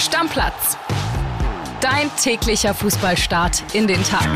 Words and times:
Stammplatz. 0.00 0.78
Dein 1.82 2.10
täglicher 2.16 2.72
Fußballstart 2.72 3.74
in 3.74 3.86
den 3.86 4.02
Tag. 4.02 4.26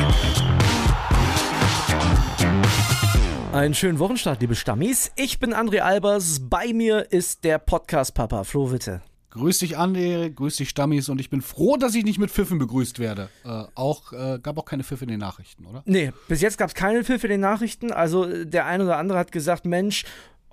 Einen 3.55 3.73
schönen 3.73 3.99
Wochenstart, 3.99 4.43
liebe 4.43 4.57
Stammis. 4.57 5.11
Ich 5.17 5.39
bin 5.39 5.55
André 5.55 5.79
Albers. 5.79 6.41
Bei 6.51 6.75
mir 6.75 7.11
ist 7.11 7.45
der 7.45 7.59
Podcast-Papa, 7.59 8.45
Flo 8.45 8.73
Witte. 8.73 9.01
Grüß 9.31 9.61
dich, 9.61 9.79
André, 9.79 10.29
grüß 10.29 10.57
dich, 10.57 10.69
Stammis. 10.69 11.09
Und 11.09 11.19
ich 11.19 11.31
bin 11.31 11.41
froh, 11.41 11.79
dass 11.79 11.95
ich 11.95 12.05
nicht 12.05 12.19
mit 12.19 12.31
Pfiffen 12.31 12.59
begrüßt 12.59 12.99
werde. 12.99 13.31
Äh, 13.45 13.65
auch, 13.75 14.13
äh, 14.13 14.39
gab 14.43 14.59
auch 14.59 14.67
keine 14.67 14.85
Pfiffe 14.85 15.05
in 15.05 15.11
den 15.11 15.21
Nachrichten, 15.21 15.65
oder? 15.65 15.83
Nee, 15.87 16.13
bis 16.29 16.43
jetzt 16.43 16.59
gab 16.59 16.69
es 16.69 16.75
keine 16.75 17.05
Pfiffe 17.05 17.27
in 17.27 17.33
den 17.33 17.41
Nachrichten. 17.41 17.91
Also 17.91 18.45
der 18.45 18.67
eine 18.67 18.85
oder 18.85 18.99
andere 18.99 19.19
hat 19.19 19.33
gesagt, 19.33 19.65
Mensch, 19.65 20.05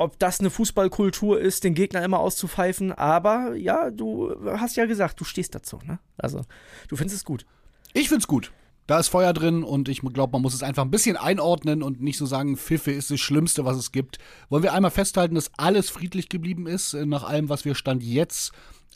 ob 0.01 0.19
das 0.19 0.39
eine 0.39 0.49
Fußballkultur 0.49 1.39
ist, 1.39 1.63
den 1.63 1.73
Gegner 1.73 2.03
immer 2.03 2.19
auszupfeifen. 2.19 2.91
Aber 2.91 3.55
ja, 3.55 3.91
du 3.91 4.35
hast 4.45 4.75
ja 4.75 4.85
gesagt, 4.85 5.19
du 5.19 5.23
stehst 5.23 5.55
dazu. 5.55 5.79
Ne? 5.85 5.99
Also 6.17 6.41
du 6.87 6.95
findest 6.95 7.17
es 7.17 7.25
gut. 7.25 7.45
Ich 7.93 8.09
find's 8.09 8.27
gut. 8.27 8.51
Da 8.87 8.99
ist 8.99 9.09
Feuer 9.09 9.31
drin 9.31 9.63
und 9.63 9.87
ich 9.87 10.01
glaube, 10.01 10.33
man 10.33 10.41
muss 10.41 10.53
es 10.53 10.63
einfach 10.63 10.83
ein 10.83 10.91
bisschen 10.91 11.15
einordnen 11.15 11.83
und 11.83 12.01
nicht 12.01 12.17
so 12.17 12.25
sagen, 12.25 12.57
Pfiffe 12.57 12.91
ist 12.91 13.11
das 13.11 13.19
Schlimmste, 13.19 13.63
was 13.63 13.77
es 13.77 13.91
gibt. 13.91 14.17
Wollen 14.49 14.63
wir 14.63 14.73
einmal 14.73 14.91
festhalten, 14.91 15.35
dass 15.35 15.51
alles 15.57 15.89
friedlich 15.89 16.29
geblieben 16.29 16.67
ist, 16.67 16.93
äh, 16.93 17.05
nach 17.05 17.23
allem, 17.23 17.47
was 17.47 17.63
wir 17.63 17.75
Stand 17.75 18.03
jetzt 18.03 18.51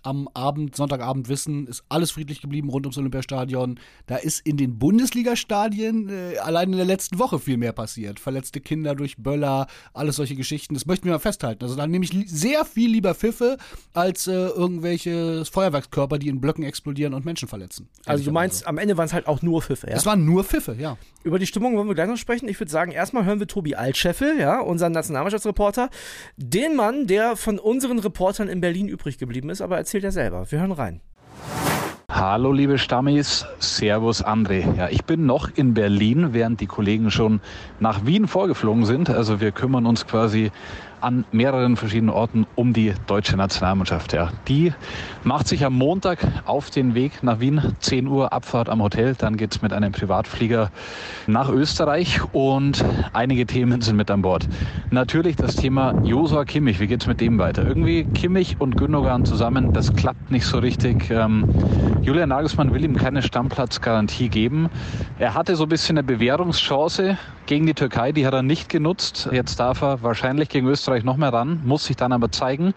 am 0.05 0.29
Abend, 0.33 0.75
Sonntagabend 0.75 1.29
wissen, 1.29 1.67
ist 1.67 1.83
alles 1.89 2.11
friedlich 2.11 2.39
geblieben 2.39 2.69
rund 2.69 2.85
ums 2.85 2.97
Olympiastadion. 2.97 3.79
Da 4.05 4.17
ist 4.17 4.45
in 4.45 4.55
den 4.55 4.77
Bundesligastadien 4.77 6.09
äh, 6.09 6.37
allein 6.37 6.71
in 6.71 6.77
der 6.77 6.85
letzten 6.85 7.17
Woche 7.17 7.39
viel 7.39 7.57
mehr 7.57 7.73
passiert. 7.73 8.19
Verletzte 8.19 8.61
Kinder 8.61 8.93
durch 8.93 9.17
Böller, 9.17 9.67
alles 9.93 10.17
solche 10.17 10.35
Geschichten. 10.35 10.75
Das 10.75 10.85
möchten 10.85 11.05
wir 11.05 11.13
mal 11.13 11.19
festhalten. 11.19 11.63
Also 11.63 11.75
da 11.75 11.87
nehme 11.87 12.05
ich 12.05 12.29
sehr 12.29 12.65
viel 12.65 12.91
lieber 12.91 13.15
Pfiffe 13.15 13.57
als 13.93 14.27
äh, 14.27 14.31
irgendwelche 14.31 15.43
Feuerwerkskörper, 15.45 16.19
die 16.19 16.27
in 16.27 16.39
Blöcken 16.39 16.63
explodieren 16.63 17.13
und 17.13 17.25
Menschen 17.25 17.47
verletzen. 17.47 17.89
Also 18.05 18.23
du 18.25 18.31
meinst, 18.31 18.67
am 18.67 18.77
Ende 18.77 18.97
waren 18.97 19.07
es 19.07 19.13
halt 19.13 19.27
auch 19.27 19.41
nur 19.41 19.63
Pfiffe, 19.63 19.87
ja? 19.89 19.95
Es 19.95 20.05
waren 20.05 20.23
nur 20.23 20.43
Pfiffe, 20.43 20.75
ja. 20.79 20.97
Über 21.23 21.39
die 21.39 21.47
Stimmung 21.47 21.75
wollen 21.75 21.87
wir 21.87 21.95
gleich 21.95 22.07
noch 22.07 22.17
sprechen. 22.17 22.47
Ich 22.47 22.59
würde 22.59 22.71
sagen, 22.71 22.91
erstmal 22.91 23.25
hören 23.25 23.39
wir 23.39 23.47
Tobi 23.47 23.73
Altscheffel, 23.73 24.39
ja, 24.39 24.59
unseren 24.59 24.91
Nationalmannschaftsreporter. 24.91 25.89
Den 26.37 26.75
Mann, 26.75 27.07
der 27.07 27.35
von 27.35 27.57
unseren 27.57 27.97
Reportern 27.97 28.47
in 28.47 28.61
Berlin 28.61 28.87
übrig 28.87 29.17
geblieben 29.17 29.49
ist, 29.49 29.61
aber 29.61 29.77
erzählt 29.95 30.03
er 30.03 30.11
selber. 30.11 30.51
Wir 30.51 30.59
hören 30.59 30.71
rein. 30.73 31.01
Hallo 32.09 32.51
liebe 32.51 32.77
Stammis, 32.77 33.45
Servus 33.59 34.23
André. 34.23 34.65
Ja, 34.77 34.89
ich 34.89 35.05
bin 35.05 35.25
noch 35.25 35.49
in 35.55 35.73
Berlin, 35.73 36.33
während 36.33 36.59
die 36.59 36.67
Kollegen 36.67 37.11
schon 37.11 37.39
nach 37.79 38.05
Wien 38.05 38.27
vorgeflogen 38.27 38.85
sind. 38.85 39.09
Also 39.09 39.39
wir 39.39 39.51
kümmern 39.51 39.85
uns 39.85 40.05
quasi 40.05 40.51
an 41.05 41.23
mehreren 41.31 41.77
verschiedenen 41.77 42.09
Orten 42.09 42.47
um 42.55 42.73
die 42.73 42.95
deutsche 43.05 43.37
Nationalmannschaft. 43.37 44.13
Ja. 44.13 44.31
Die 44.47 44.73
macht 45.23 45.47
sich 45.47 45.63
am 45.63 45.73
Montag 45.73 46.17
auf 46.45 46.71
den 46.71 46.95
Weg 46.95 47.21
nach 47.21 47.39
Wien, 47.39 47.61
10 47.79 48.07
Uhr 48.07 48.33
Abfahrt 48.33 48.69
am 48.69 48.81
Hotel, 48.81 49.13
dann 49.15 49.37
geht 49.37 49.55
es 49.55 49.61
mit 49.61 49.71
einem 49.71 49.91
Privatflieger 49.91 50.71
nach 51.27 51.49
Österreich 51.49 52.21
und 52.33 52.83
einige 53.13 53.45
Themen 53.45 53.81
sind 53.81 53.97
mit 53.97 54.09
an 54.09 54.23
Bord. 54.23 54.47
Natürlich 54.89 55.35
das 55.35 55.55
Thema 55.55 55.93
Josua 56.03 56.43
Kimmich, 56.43 56.79
wie 56.79 56.87
geht 56.87 57.01
es 57.01 57.07
mit 57.07 57.21
dem 57.21 57.37
weiter? 57.37 57.67
Irgendwie 57.67 58.05
Kimmich 58.05 58.55
und 58.57 58.75
Gündogan 58.75 59.25
zusammen, 59.25 59.73
das 59.73 59.93
klappt 59.93 60.31
nicht 60.31 60.45
so 60.45 60.57
richtig. 60.57 61.11
Ähm, 61.11 61.47
Julian 62.01 62.29
Nagelsmann 62.29 62.73
will 62.73 62.83
ihm 62.83 62.95
keine 62.95 63.21
Stammplatzgarantie 63.21 64.29
geben. 64.29 64.69
Er 65.19 65.35
hatte 65.35 65.55
so 65.55 65.63
ein 65.63 65.69
bisschen 65.69 65.97
eine 65.97 66.03
Bewährungschance 66.03 67.17
gegen 67.45 67.65
die 67.65 67.73
Türkei, 67.73 68.11
die 68.11 68.25
hat 68.25 68.33
er 68.33 68.41
nicht 68.41 68.69
genutzt. 68.69 69.29
Jetzt 69.31 69.59
darf 69.59 69.81
er 69.81 70.01
wahrscheinlich 70.01 70.49
gegen 70.49 70.67
Österreich 70.67 70.94
Österreich 70.95 71.03
noch 71.03 71.17
mehr 71.17 71.33
ran, 71.33 71.61
muss 71.65 71.85
sich 71.85 71.97
dann 71.97 72.13
aber 72.13 72.31
zeigen. 72.31 72.73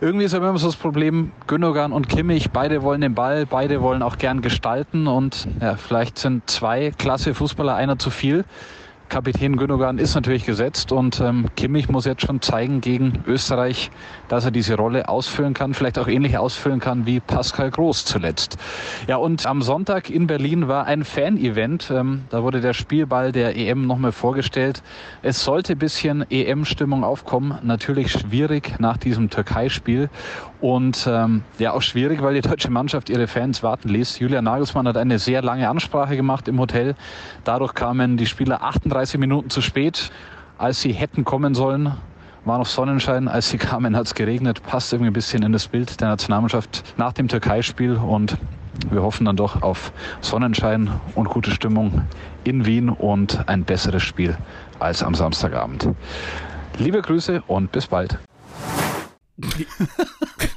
Irgendwie 0.00 0.24
ist 0.24 0.34
aber 0.34 0.48
immer 0.48 0.58
so 0.58 0.66
das 0.66 0.76
Problem, 0.76 1.32
Gündogan 1.46 1.92
und 1.92 2.08
Kimmich, 2.08 2.50
beide 2.50 2.82
wollen 2.82 3.02
den 3.02 3.14
Ball, 3.14 3.46
beide 3.46 3.82
wollen 3.82 4.02
auch 4.02 4.16
gern 4.16 4.40
gestalten 4.40 5.06
und 5.06 5.48
ja, 5.60 5.76
vielleicht 5.76 6.18
sind 6.18 6.48
zwei 6.50 6.92
klasse 6.96 7.34
Fußballer 7.34 7.74
einer 7.74 7.98
zu 7.98 8.10
viel. 8.10 8.44
Kapitän 9.12 9.58
Gündogan 9.58 9.98
ist 9.98 10.14
natürlich 10.14 10.46
gesetzt 10.46 10.90
und 10.90 11.20
ähm, 11.20 11.44
Kimmich 11.54 11.90
muss 11.90 12.06
jetzt 12.06 12.22
schon 12.22 12.40
zeigen 12.40 12.80
gegen 12.80 13.22
Österreich, 13.26 13.90
dass 14.28 14.46
er 14.46 14.50
diese 14.52 14.74
Rolle 14.74 15.06
ausfüllen 15.06 15.52
kann, 15.52 15.74
vielleicht 15.74 15.98
auch 15.98 16.08
ähnlich 16.08 16.38
ausfüllen 16.38 16.80
kann 16.80 17.04
wie 17.04 17.20
Pascal 17.20 17.70
Groß 17.70 18.06
zuletzt. 18.06 18.56
Ja, 19.08 19.16
und 19.16 19.44
am 19.44 19.60
Sonntag 19.60 20.08
in 20.08 20.26
Berlin 20.26 20.66
war 20.66 20.86
ein 20.86 21.04
Fan-Event. 21.04 21.90
Ähm, 21.94 22.22
da 22.30 22.42
wurde 22.42 22.62
der 22.62 22.72
Spielball 22.72 23.32
der 23.32 23.54
EM 23.54 23.86
nochmal 23.86 24.12
vorgestellt. 24.12 24.82
Es 25.20 25.44
sollte 25.44 25.74
ein 25.74 25.78
bisschen 25.78 26.24
EM-Stimmung 26.30 27.04
aufkommen. 27.04 27.58
Natürlich 27.62 28.12
schwierig 28.12 28.80
nach 28.80 28.96
diesem 28.96 29.28
Türkei-Spiel. 29.28 30.08
Und 30.62 31.06
ähm, 31.10 31.42
ja, 31.58 31.72
auch 31.72 31.82
schwierig, 31.82 32.22
weil 32.22 32.34
die 32.34 32.40
deutsche 32.40 32.70
Mannschaft 32.70 33.10
ihre 33.10 33.26
Fans 33.26 33.62
warten 33.62 33.88
ließ. 33.90 34.20
Julian 34.20 34.44
Nagelsmann 34.44 34.86
hat 34.88 34.96
eine 34.96 35.18
sehr 35.18 35.42
lange 35.42 35.68
Ansprache 35.68 36.16
gemacht 36.16 36.48
im 36.48 36.58
Hotel. 36.60 36.94
Dadurch 37.44 37.74
kamen 37.74 38.16
die 38.16 38.26
Spieler 38.26 38.62
38 38.62 39.01
Minuten 39.18 39.50
zu 39.50 39.60
spät, 39.60 40.10
als 40.58 40.80
sie 40.80 40.92
hätten 40.92 41.24
kommen 41.24 41.54
sollen. 41.54 41.92
War 42.44 42.58
noch 42.58 42.66
Sonnenschein, 42.66 43.28
als 43.28 43.50
sie 43.50 43.58
kamen, 43.58 43.96
hat 43.96 44.06
es 44.06 44.14
geregnet. 44.14 44.62
Passt 44.62 44.92
irgendwie 44.92 45.10
ein 45.10 45.12
bisschen 45.12 45.42
in 45.42 45.52
das 45.52 45.68
Bild 45.68 46.00
der 46.00 46.08
Nationalmannschaft 46.08 46.94
nach 46.96 47.12
dem 47.12 47.28
Türkei-Spiel. 47.28 47.96
Und 47.96 48.36
wir 48.90 49.02
hoffen 49.02 49.26
dann 49.26 49.36
doch 49.36 49.62
auf 49.62 49.92
Sonnenschein 50.20 50.90
und 51.14 51.28
gute 51.28 51.50
Stimmung 51.50 52.02
in 52.44 52.64
Wien 52.64 52.88
und 52.88 53.48
ein 53.48 53.64
besseres 53.64 54.02
Spiel 54.02 54.36
als 54.78 55.02
am 55.02 55.14
Samstagabend. 55.14 55.88
Liebe 56.78 57.02
Grüße 57.02 57.42
und 57.46 57.70
bis 57.70 57.86
bald. 57.86 58.18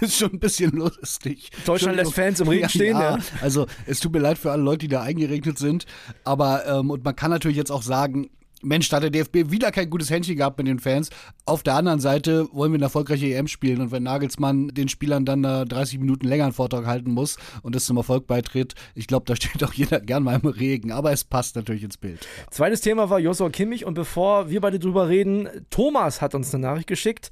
ist 0.10 0.18
schon 0.18 0.32
ein 0.32 0.40
bisschen 0.40 0.72
lustig. 0.72 1.50
Deutschland 1.64 1.96
lässt 1.96 2.14
Fans 2.14 2.40
im 2.40 2.48
Regen 2.48 2.68
stehen, 2.68 2.96
ja, 2.96 3.16
ja. 3.16 3.22
Also 3.40 3.66
es 3.86 4.00
tut 4.00 4.12
mir 4.12 4.20
leid 4.20 4.38
für 4.38 4.50
alle 4.50 4.62
Leute, 4.62 4.80
die 4.80 4.88
da 4.88 5.02
eingeregnet 5.02 5.58
sind. 5.58 5.86
Aber 6.24 6.66
ähm, 6.66 6.90
und 6.90 7.04
man 7.04 7.16
kann 7.16 7.30
natürlich 7.30 7.56
jetzt 7.56 7.70
auch 7.70 7.82
sagen, 7.82 8.30
Mensch, 8.62 8.90
da 8.90 8.96
hat 8.96 9.04
der 9.04 9.10
DFB 9.10 9.50
wieder 9.50 9.70
kein 9.72 9.88
gutes 9.88 10.10
Händchen 10.10 10.36
gehabt 10.36 10.58
mit 10.58 10.66
den 10.66 10.80
Fans. 10.80 11.08
Auf 11.46 11.62
der 11.62 11.76
anderen 11.76 11.98
Seite 11.98 12.46
wollen 12.52 12.72
wir 12.72 12.76
eine 12.76 12.84
erfolgreiche 12.84 13.34
EM 13.34 13.48
spielen 13.48 13.80
und 13.80 13.90
wenn 13.90 14.02
Nagelsmann 14.02 14.68
den 14.68 14.88
Spielern 14.88 15.24
dann 15.24 15.42
da 15.42 15.64
30 15.64 15.98
Minuten 15.98 16.28
länger 16.28 16.44
einen 16.44 16.52
Vortrag 16.52 16.86
halten 16.86 17.10
muss 17.10 17.38
und 17.62 17.74
das 17.74 17.86
zum 17.86 17.96
Erfolg 17.96 18.26
beitritt, 18.26 18.74
ich 18.94 19.06
glaube, 19.06 19.24
da 19.26 19.36
steht 19.36 19.64
auch 19.64 19.72
jeder 19.72 20.00
gern 20.00 20.22
mal 20.22 20.38
im 20.38 20.46
Regen, 20.46 20.92
aber 20.92 21.10
es 21.10 21.24
passt 21.24 21.56
natürlich 21.56 21.84
ins 21.84 21.96
Bild. 21.96 22.26
Zweites 22.50 22.82
Thema 22.82 23.08
war 23.08 23.18
Joshua 23.18 23.48
Kimmich 23.48 23.86
und 23.86 23.94
bevor 23.94 24.50
wir 24.50 24.60
beide 24.60 24.78
drüber 24.78 25.08
reden, 25.08 25.48
Thomas 25.70 26.20
hat 26.20 26.34
uns 26.34 26.54
eine 26.54 26.66
Nachricht 26.66 26.86
geschickt. 26.86 27.30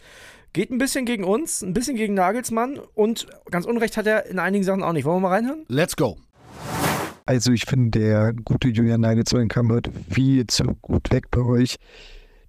Geht 0.59 0.73
ein 0.73 0.79
bisschen 0.79 1.05
gegen 1.05 1.23
uns, 1.23 1.63
ein 1.63 1.73
bisschen 1.73 1.95
gegen 1.95 2.15
Nagelsmann 2.15 2.81
und 2.97 3.29
ganz 3.49 3.65
Unrecht 3.65 3.97
hat 3.97 4.09
er 4.09 4.27
in 4.27 4.41
einigen 4.41 4.65
Sachen 4.65 4.83
auch 4.83 4.93
nicht. 4.93 5.05
Wollen 5.05 5.19
wir 5.19 5.29
mal 5.29 5.35
reinhören? 5.37 5.65
Let's 5.69 5.95
go. 5.95 6.17
Also 7.27 7.53
ich 7.53 7.65
finde, 7.65 8.01
der 8.01 8.33
gute 8.33 8.67
Julian 8.67 9.03
Nagelsmann 9.03 9.47
kam 9.47 9.71
heute 9.71 9.93
viel 10.11 10.49
zu 10.49 10.65
gut 10.83 11.13
weg 11.13 11.31
bei 11.31 11.43
euch. 11.43 11.77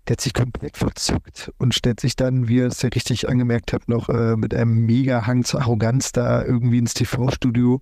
Der 0.08 0.14
hat 0.14 0.22
sich 0.22 0.34
komplett 0.34 0.76
verzückt 0.76 1.52
und 1.60 1.76
stellt 1.76 2.00
sich 2.00 2.16
dann, 2.16 2.48
wie 2.48 2.56
ihr 2.56 2.66
es 2.66 2.82
ja 2.82 2.90
richtig 2.90 3.30
angemerkt 3.30 3.74
habt, 3.74 3.88
noch 3.88 4.10
äh, 4.10 4.36
mit 4.36 4.56
einem 4.56 4.88
Mega-Hang 4.88 5.44
zur 5.44 5.62
Arroganz 5.62 6.12
da 6.12 6.44
irgendwie 6.44 6.80
ins 6.80 6.96
TV-Studio 6.96 7.80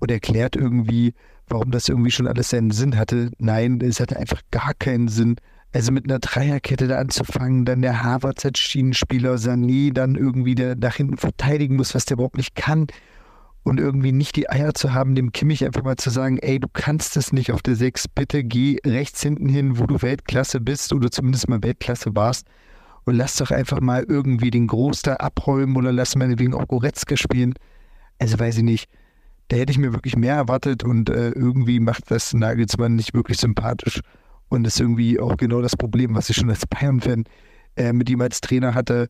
und 0.00 0.10
erklärt 0.10 0.56
irgendwie, 0.56 1.14
warum 1.46 1.70
das 1.70 1.88
irgendwie 1.88 2.10
schon 2.10 2.26
alles 2.26 2.50
seinen 2.50 2.72
Sinn 2.72 2.98
hatte. 2.98 3.30
Nein, 3.38 3.80
es 3.80 4.00
hatte 4.00 4.16
einfach 4.16 4.40
gar 4.50 4.74
keinen 4.74 5.06
Sinn. 5.06 5.36
Also 5.74 5.90
mit 5.90 6.04
einer 6.04 6.18
Dreierkette 6.18 6.86
da 6.86 6.98
anzufangen, 6.98 7.64
dann 7.64 7.80
der 7.80 8.02
Harvard 8.02 8.44
als 8.44 8.58
Schienenspieler, 8.58 9.36
Sané 9.36 9.92
dann 9.92 10.16
irgendwie 10.16 10.54
der 10.54 10.76
nach 10.76 10.96
hinten 10.96 11.16
verteidigen 11.16 11.76
muss, 11.76 11.94
was 11.94 12.04
der 12.04 12.16
überhaupt 12.16 12.36
nicht 12.36 12.54
kann. 12.54 12.88
Und 13.64 13.78
irgendwie 13.78 14.12
nicht 14.12 14.34
die 14.36 14.50
Eier 14.50 14.74
zu 14.74 14.92
haben, 14.92 15.14
dem 15.14 15.30
Kimmich 15.32 15.64
einfach 15.64 15.84
mal 15.84 15.96
zu 15.96 16.10
sagen, 16.10 16.38
ey, 16.38 16.58
du 16.58 16.66
kannst 16.72 17.16
es 17.16 17.32
nicht 17.32 17.52
auf 17.52 17.62
der 17.62 17.76
6, 17.76 18.08
bitte 18.08 18.42
geh 18.42 18.78
rechts 18.84 19.22
hinten 19.22 19.48
hin, 19.48 19.78
wo 19.78 19.86
du 19.86 20.02
Weltklasse 20.02 20.60
bist 20.60 20.92
oder 20.92 21.10
zumindest 21.10 21.48
mal 21.48 21.62
Weltklasse 21.62 22.14
warst. 22.16 22.48
Und 23.04 23.14
lass 23.14 23.36
doch 23.36 23.50
einfach 23.50 23.80
mal 23.80 24.04
irgendwie 24.06 24.50
den 24.50 24.66
Groß 24.66 25.02
da 25.02 25.14
abräumen 25.14 25.76
oder 25.76 25.92
lass 25.92 26.16
meinetwegen 26.16 26.54
auch 26.54 26.66
Goretzka 26.66 27.16
spielen. 27.16 27.54
Also 28.18 28.38
weiß 28.38 28.58
ich 28.58 28.62
nicht. 28.64 28.90
Da 29.48 29.56
hätte 29.56 29.72
ich 29.72 29.78
mir 29.78 29.92
wirklich 29.92 30.16
mehr 30.16 30.34
erwartet 30.34 30.84
und 30.84 31.08
äh, 31.08 31.30
irgendwie 31.30 31.80
macht 31.80 32.10
das 32.10 32.34
Nagelsmann 32.34 32.94
nicht 32.96 33.14
wirklich 33.14 33.38
sympathisch. 33.38 34.00
Und 34.52 34.64
das 34.64 34.74
ist 34.74 34.80
irgendwie 34.80 35.18
auch 35.18 35.38
genau 35.38 35.62
das 35.62 35.78
Problem, 35.78 36.14
was 36.14 36.28
ich 36.28 36.36
schon 36.36 36.50
als 36.50 36.66
Bayern-Fan 36.66 37.24
äh, 37.76 37.94
mit 37.94 38.10
ihm 38.10 38.20
als 38.20 38.42
Trainer 38.42 38.74
hatte. 38.74 39.08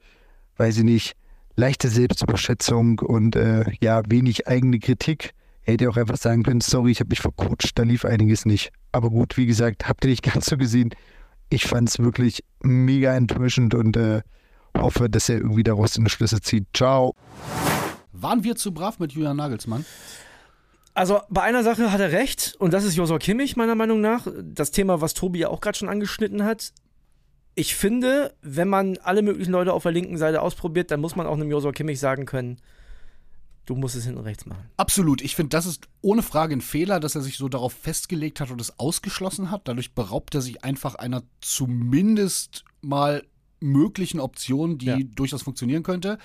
Weiß 0.57 0.79
ich 0.79 0.85
nicht, 0.85 1.17
leichte 1.57 1.89
Selbstüberschätzung 1.89 3.01
und 3.01 3.35
äh, 3.35 3.65
ja, 3.81 4.03
wenig 4.07 4.47
eigene 4.47 4.79
Kritik. 4.79 5.33
Er 5.65 5.73
hätte 5.73 5.91
auch 5.91 5.97
einfach 5.97 6.17
sagen 6.17 6.45
können, 6.45 6.61
sorry, 6.61 6.93
ich 6.93 7.01
habe 7.01 7.09
mich 7.09 7.21
vercoacht, 7.21 7.77
da 7.77 7.83
lief 7.83 8.05
einiges 8.05 8.47
nicht. 8.47 8.71
Aber 8.93 9.11
gut, 9.11 9.37
wie 9.37 9.47
gesagt, 9.47 9.89
habt 9.89 10.05
ihr 10.05 10.11
nicht 10.11 10.23
ganz 10.33 10.47
so 10.47 10.57
gesehen. 10.57 10.91
Ich 11.51 11.67
fand 11.67 11.89
es 11.89 11.99
wirklich 11.99 12.45
mega 12.63 13.13
enttäuschend 13.13 13.75
und 13.75 13.97
äh, 13.97 14.23
hoffe, 14.79 15.11
dass 15.11 15.29
er 15.29 15.39
irgendwie 15.39 15.65
daraus 15.65 15.99
eine 15.99 16.09
Schlüsse 16.09 16.41
zieht. 16.41 16.67
Ciao. 16.73 17.17
Waren 18.13 18.45
wir 18.45 18.55
zu 18.55 18.73
brav 18.73 19.01
mit 19.01 19.11
Julian 19.11 19.39
Nagelsmann? 19.39 19.85
Also 20.95 21.21
bei 21.31 21.43
einer 21.43 21.63
Sache 21.63 21.91
hat 21.91 22.01
er 22.01 22.13
recht 22.13 22.55
und 22.59 22.73
das 22.73 22.85
ist 22.85 22.97
Josua 22.97 23.19
Kimmich 23.19 23.57
meiner 23.57 23.75
Meinung 23.75 24.01
nach. 24.01 24.27
Das 24.43 24.71
Thema, 24.71 25.01
was 25.01 25.15
Tobi 25.15 25.41
ja 25.41 25.49
auch 25.49 25.61
gerade 25.61 25.79
schon 25.79 25.89
angeschnitten 25.89 26.45
hat. 26.45 26.73
Ich 27.55 27.75
finde, 27.75 28.35
wenn 28.43 28.69
man 28.69 28.99
alle 28.99 29.23
möglichen 29.23 29.53
Leute 29.53 29.73
auf 29.73 29.83
der 29.83 29.93
linken 29.93 30.17
Seite 30.19 30.43
ausprobiert, 30.43 30.91
dann 30.91 31.01
muss 31.01 31.17
man 31.17 31.27
auch 31.27 31.35
einem 31.35 31.51
Josua 31.51 31.73
Kimmich 31.73 32.01
sagen 32.01 32.27
können, 32.27 32.59
Du 33.65 33.77
musst 33.77 33.95
es 33.95 34.05
hinten 34.05 34.21
rechts 34.21 34.45
machen. 34.45 34.65
Absolut. 34.77 35.23
Ich 35.23 35.37
finde, 35.37 35.51
das 35.51 35.67
ist 35.67 35.87
ohne 36.01 36.23
Frage 36.23 36.57
ein 36.57 36.61
Fehler, 36.61 36.99
dass 36.99 37.15
er 37.15 37.21
sich 37.21 37.37
so 37.39 37.49
darauf 37.49 37.73
festgelegt 37.73 38.41
hat 38.41 38.51
und 38.51 38.61
es 38.61 38.77
ausgeschlossen 38.79 39.53
hat. 39.53 39.69
Dadurch 39.69 39.95
beraubt 39.95 40.35
er 40.35 40.41
sich 40.41 40.65
einfach 40.65 40.97
einer 40.97 41.23
zumindest 41.41 42.65
mal 42.81 43.23
möglichen 43.61 44.19
Option, 44.19 44.79
die 44.79 44.87
Ja. 44.87 44.99
durchaus 45.15 45.43
funktionieren 45.43 45.85
könnte. 45.85 46.19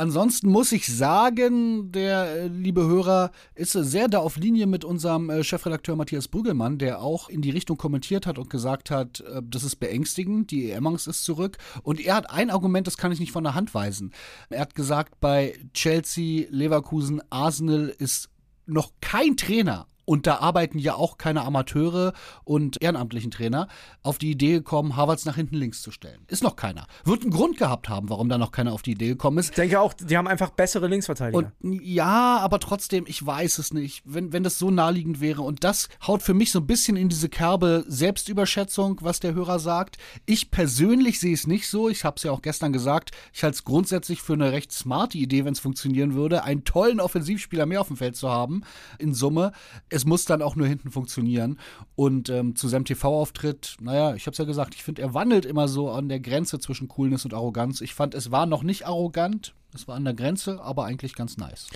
Ansonsten 0.00 0.48
muss 0.48 0.72
ich 0.72 0.86
sagen, 0.86 1.92
der 1.92 2.24
äh, 2.24 2.46
liebe 2.46 2.86
Hörer 2.86 3.32
ist 3.54 3.72
sehr 3.72 4.08
da 4.08 4.20
auf 4.20 4.38
Linie 4.38 4.66
mit 4.66 4.82
unserem 4.82 5.28
äh, 5.28 5.44
Chefredakteur 5.44 5.94
Matthias 5.94 6.26
Brüggelmann, 6.26 6.78
der 6.78 7.02
auch 7.02 7.28
in 7.28 7.42
die 7.42 7.50
Richtung 7.50 7.76
kommentiert 7.76 8.26
hat 8.26 8.38
und 8.38 8.48
gesagt 8.48 8.90
hat, 8.90 9.20
äh, 9.20 9.42
das 9.44 9.62
ist 9.62 9.76
beängstigend, 9.76 10.52
die 10.52 10.70
EM-Angst 10.70 11.06
ist 11.06 11.22
zurück. 11.22 11.58
Und 11.82 12.00
er 12.00 12.14
hat 12.14 12.30
ein 12.30 12.48
Argument, 12.48 12.86
das 12.86 12.96
kann 12.96 13.12
ich 13.12 13.20
nicht 13.20 13.30
von 13.30 13.44
der 13.44 13.54
Hand 13.54 13.74
weisen. 13.74 14.14
Er 14.48 14.60
hat 14.60 14.74
gesagt, 14.74 15.20
bei 15.20 15.58
Chelsea, 15.74 16.46
Leverkusen, 16.48 17.20
Arsenal 17.28 17.94
ist 17.98 18.30
noch 18.64 18.92
kein 19.02 19.36
Trainer 19.36 19.86
und 20.04 20.26
da 20.26 20.36
arbeiten 20.36 20.78
ja 20.78 20.94
auch 20.94 21.18
keine 21.18 21.42
Amateure 21.42 22.12
und 22.44 22.82
ehrenamtlichen 22.82 23.30
Trainer 23.30 23.68
auf 24.02 24.18
die 24.18 24.30
Idee 24.30 24.52
gekommen, 24.52 24.96
Harvards 24.96 25.24
nach 25.24 25.36
hinten 25.36 25.56
links 25.56 25.82
zu 25.82 25.90
stellen. 25.90 26.20
Ist 26.28 26.42
noch 26.42 26.56
keiner. 26.56 26.86
Wird 27.04 27.22
einen 27.22 27.30
Grund 27.30 27.58
gehabt 27.58 27.88
haben, 27.88 28.08
warum 28.10 28.28
da 28.28 28.38
noch 28.38 28.52
keiner 28.52 28.72
auf 28.72 28.82
die 28.82 28.92
Idee 28.92 29.08
gekommen 29.08 29.38
ist. 29.38 29.50
Ich 29.50 29.56
denke 29.56 29.80
auch, 29.80 29.92
die 29.92 30.16
haben 30.16 30.26
einfach 30.26 30.50
bessere 30.50 30.88
Linksverteidiger. 30.88 31.52
Und 31.60 31.82
ja, 31.82 32.38
aber 32.38 32.60
trotzdem, 32.60 33.04
ich 33.06 33.24
weiß 33.24 33.58
es 33.58 33.72
nicht, 33.72 34.02
wenn, 34.04 34.32
wenn 34.32 34.42
das 34.42 34.58
so 34.58 34.70
naheliegend 34.70 35.20
wäre. 35.20 35.42
Und 35.42 35.64
das 35.64 35.88
haut 36.06 36.22
für 36.22 36.34
mich 36.34 36.50
so 36.50 36.60
ein 36.60 36.66
bisschen 36.66 36.96
in 36.96 37.08
diese 37.08 37.28
Kerbe 37.28 37.84
Selbstüberschätzung, 37.86 38.98
was 39.02 39.20
der 39.20 39.34
Hörer 39.34 39.58
sagt. 39.58 39.98
Ich 40.26 40.50
persönlich 40.50 41.20
sehe 41.20 41.34
es 41.34 41.46
nicht 41.46 41.68
so. 41.68 41.88
Ich 41.88 42.04
habe 42.04 42.16
es 42.16 42.22
ja 42.22 42.32
auch 42.32 42.42
gestern 42.42 42.72
gesagt. 42.72 43.10
Ich 43.32 43.42
halte 43.42 43.56
es 43.56 43.64
grundsätzlich 43.64 44.22
für 44.22 44.34
eine 44.34 44.52
recht 44.52 44.72
smarte 44.72 45.18
Idee, 45.18 45.44
wenn 45.44 45.52
es 45.52 45.60
funktionieren 45.60 46.14
würde, 46.14 46.44
einen 46.44 46.64
tollen 46.64 47.00
Offensivspieler 47.00 47.66
mehr 47.66 47.80
auf 47.80 47.88
dem 47.88 47.96
Feld 47.96 48.16
zu 48.16 48.30
haben, 48.30 48.62
in 48.98 49.14
Summe. 49.14 49.52
Es 49.88 49.99
muss 50.04 50.24
dann 50.24 50.42
auch 50.42 50.56
nur 50.56 50.66
hinten 50.66 50.90
funktionieren. 50.90 51.58
Und 51.94 52.28
ähm, 52.28 52.56
zu 52.56 52.68
seinem 52.68 52.84
TV-Auftritt, 52.84 53.76
naja, 53.80 54.14
ich 54.14 54.26
habe 54.26 54.32
es 54.32 54.38
ja 54.38 54.44
gesagt, 54.44 54.74
ich 54.74 54.82
finde, 54.82 55.02
er 55.02 55.14
wandelt 55.14 55.46
immer 55.46 55.68
so 55.68 55.90
an 55.90 56.08
der 56.08 56.20
Grenze 56.20 56.58
zwischen 56.58 56.88
Coolness 56.88 57.24
und 57.24 57.34
Arroganz. 57.34 57.80
Ich 57.80 57.94
fand, 57.94 58.14
es 58.14 58.30
war 58.30 58.46
noch 58.46 58.62
nicht 58.62 58.86
arrogant. 58.86 59.54
Es 59.74 59.86
war 59.86 59.96
an 59.96 60.04
der 60.04 60.14
Grenze, 60.14 60.60
aber 60.60 60.84
eigentlich 60.84 61.14
ganz 61.14 61.36
nice. 61.36 61.68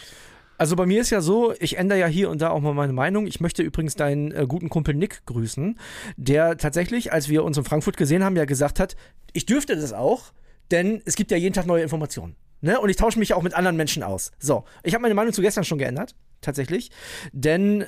Also 0.56 0.76
bei 0.76 0.86
mir 0.86 1.00
ist 1.00 1.10
ja 1.10 1.20
so, 1.20 1.52
ich 1.58 1.78
ändere 1.78 1.98
ja 1.98 2.06
hier 2.06 2.30
und 2.30 2.40
da 2.40 2.50
auch 2.50 2.60
mal 2.60 2.74
meine 2.74 2.92
Meinung. 2.92 3.26
Ich 3.26 3.40
möchte 3.40 3.62
übrigens 3.62 3.96
deinen 3.96 4.30
äh, 4.30 4.46
guten 4.48 4.68
Kumpel 4.68 4.94
Nick 4.94 5.26
grüßen, 5.26 5.78
der 6.16 6.56
tatsächlich, 6.56 7.12
als 7.12 7.28
wir 7.28 7.44
uns 7.44 7.58
in 7.58 7.64
Frankfurt 7.64 7.96
gesehen 7.96 8.22
haben, 8.22 8.36
ja 8.36 8.44
gesagt 8.44 8.78
hat, 8.78 8.96
ich 9.32 9.46
dürfte 9.46 9.74
das 9.74 9.92
auch, 9.92 10.32
denn 10.70 11.02
es 11.04 11.16
gibt 11.16 11.30
ja 11.30 11.36
jeden 11.36 11.54
Tag 11.54 11.66
neue 11.66 11.82
Informationen. 11.82 12.36
Ne? 12.60 12.80
Und 12.80 12.88
ich 12.88 12.96
tausche 12.96 13.18
mich 13.18 13.34
auch 13.34 13.42
mit 13.42 13.54
anderen 13.54 13.76
Menschen 13.76 14.02
aus. 14.02 14.30
So, 14.38 14.64
ich 14.84 14.94
habe 14.94 15.02
meine 15.02 15.14
Meinung 15.14 15.32
zu 15.32 15.42
gestern 15.42 15.64
schon 15.64 15.78
geändert, 15.78 16.14
tatsächlich. 16.40 16.90
Denn 17.32 17.84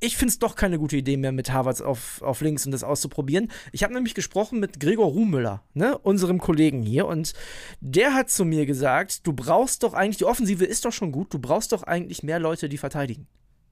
ich 0.00 0.16
finde 0.16 0.32
es 0.32 0.38
doch 0.38 0.54
keine 0.54 0.78
gute 0.78 0.96
Idee 0.96 1.16
mehr, 1.16 1.32
mit 1.32 1.52
Harvards 1.52 1.82
auf, 1.82 2.22
auf 2.22 2.40
links 2.40 2.64
und 2.66 2.72
das 2.72 2.84
auszuprobieren. 2.84 3.50
Ich 3.72 3.82
habe 3.82 3.94
nämlich 3.94 4.14
gesprochen 4.14 4.60
mit 4.60 4.78
Gregor 4.80 5.06
Ruhmüller, 5.06 5.62
ne, 5.74 5.98
unserem 5.98 6.38
Kollegen 6.38 6.82
hier, 6.82 7.06
und 7.06 7.32
der 7.80 8.14
hat 8.14 8.30
zu 8.30 8.44
mir 8.44 8.66
gesagt, 8.66 9.26
du 9.26 9.32
brauchst 9.32 9.82
doch 9.82 9.94
eigentlich, 9.94 10.18
die 10.18 10.24
Offensive 10.24 10.64
ist 10.64 10.84
doch 10.84 10.92
schon 10.92 11.12
gut, 11.12 11.34
du 11.34 11.38
brauchst 11.38 11.72
doch 11.72 11.82
eigentlich 11.82 12.22
mehr 12.22 12.38
Leute, 12.38 12.68
die 12.68 12.78
verteidigen, 12.78 13.26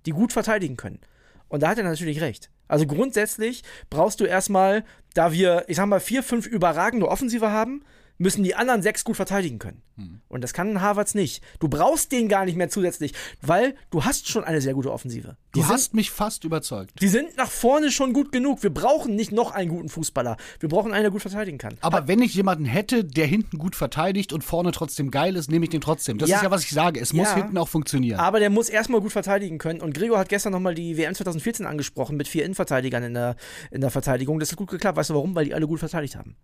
die 0.04 0.10
gut 0.10 0.32
verteidigen 0.32 0.76
können. 0.76 1.00
Und 1.48 1.62
da 1.62 1.68
hat 1.68 1.78
er 1.78 1.84
natürlich 1.84 2.20
recht. 2.20 2.50
Also 2.66 2.86
grundsätzlich 2.86 3.62
brauchst 3.88 4.18
du 4.20 4.24
erstmal, 4.24 4.84
da 5.14 5.32
wir, 5.32 5.64
ich 5.68 5.76
sag 5.76 5.86
mal, 5.86 6.00
vier, 6.00 6.24
fünf 6.24 6.46
überragende 6.46 7.08
Offensive 7.08 7.52
haben, 7.52 7.84
müssen 8.18 8.42
die 8.44 8.54
anderen 8.54 8.82
sechs 8.82 9.04
gut 9.04 9.16
verteidigen 9.16 9.58
können. 9.58 9.82
Und 10.28 10.44
das 10.44 10.52
kann 10.52 10.82
Harvards 10.82 11.14
nicht. 11.14 11.42
Du 11.58 11.68
brauchst 11.68 12.12
den 12.12 12.28
gar 12.28 12.44
nicht 12.44 12.56
mehr 12.56 12.68
zusätzlich, 12.68 13.14
weil 13.40 13.74
du 13.90 14.04
hast 14.04 14.28
schon 14.28 14.44
eine 14.44 14.60
sehr 14.60 14.74
gute 14.74 14.92
Offensive. 14.92 15.36
Die 15.54 15.60
Du 15.60 15.62
sind, 15.62 15.70
hast 15.72 15.94
mich 15.94 16.10
fast 16.10 16.44
überzeugt. 16.44 16.92
die 17.00 17.08
sind 17.08 17.34
nach 17.38 17.50
vorne 17.50 17.90
schon 17.90 18.12
gut 18.12 18.30
genug. 18.30 18.62
Wir 18.62 18.68
brauchen 18.74 19.14
nicht 19.16 19.32
noch 19.32 19.52
einen 19.52 19.70
guten 19.70 19.88
Fußballer. 19.88 20.36
Wir 20.60 20.68
brauchen 20.68 20.92
einen, 20.92 21.02
der 21.04 21.10
gut 21.10 21.22
verteidigen 21.22 21.56
kann. 21.56 21.78
Aber 21.80 22.08
wenn 22.08 22.20
ich 22.20 22.34
jemanden 22.34 22.66
hätte, 22.66 23.04
der 23.04 23.26
hinten 23.26 23.56
gut 23.56 23.74
verteidigt 23.74 24.34
und 24.34 24.44
vorne 24.44 24.70
trotzdem 24.72 25.10
geil 25.10 25.34
ist, 25.34 25.50
nehme 25.50 25.64
ich 25.64 25.70
den 25.70 25.80
trotzdem. 25.80 26.18
Das 26.18 26.28
Ja. 26.28 26.36
ist 26.36 26.42
ja, 26.42 26.50
was 26.50 26.64
ich 26.64 26.70
sage. 26.70 27.00
Es 27.00 27.14
muss 27.14 27.28
Ja. 27.28 27.36
hinten 27.36 27.56
auch 27.56 27.68
funktionieren. 27.68 28.20
Aber 28.20 28.38
der 28.38 28.50
muss 28.50 28.68
erstmal 28.68 29.00
gut 29.00 29.12
verteidigen 29.12 29.56
können. 29.56 29.80
Und 29.80 29.94
Gregor 29.94 30.18
hat 30.18 30.28
gestern 30.28 30.52
nochmal 30.52 30.74
die 30.74 30.98
WM 30.98 31.14
2014 31.14 31.64
angesprochen 31.64 32.18
mit 32.18 32.28
vier 32.28 32.44
Innenverteidigern 32.44 33.02
in 33.02 33.14
der, 33.14 33.36
in 33.70 33.80
der 33.80 33.90
Verteidigung. 33.90 34.40
Das 34.40 34.50
hat 34.50 34.58
gut 34.58 34.70
geklappt. 34.70 34.98
Weißt 34.98 35.08
du 35.08 35.14
warum? 35.14 35.34
Weil 35.34 35.46
die 35.46 35.54
alle 35.54 35.66
gut 35.66 35.78
verteidigt 35.78 36.16
haben. 36.16 36.36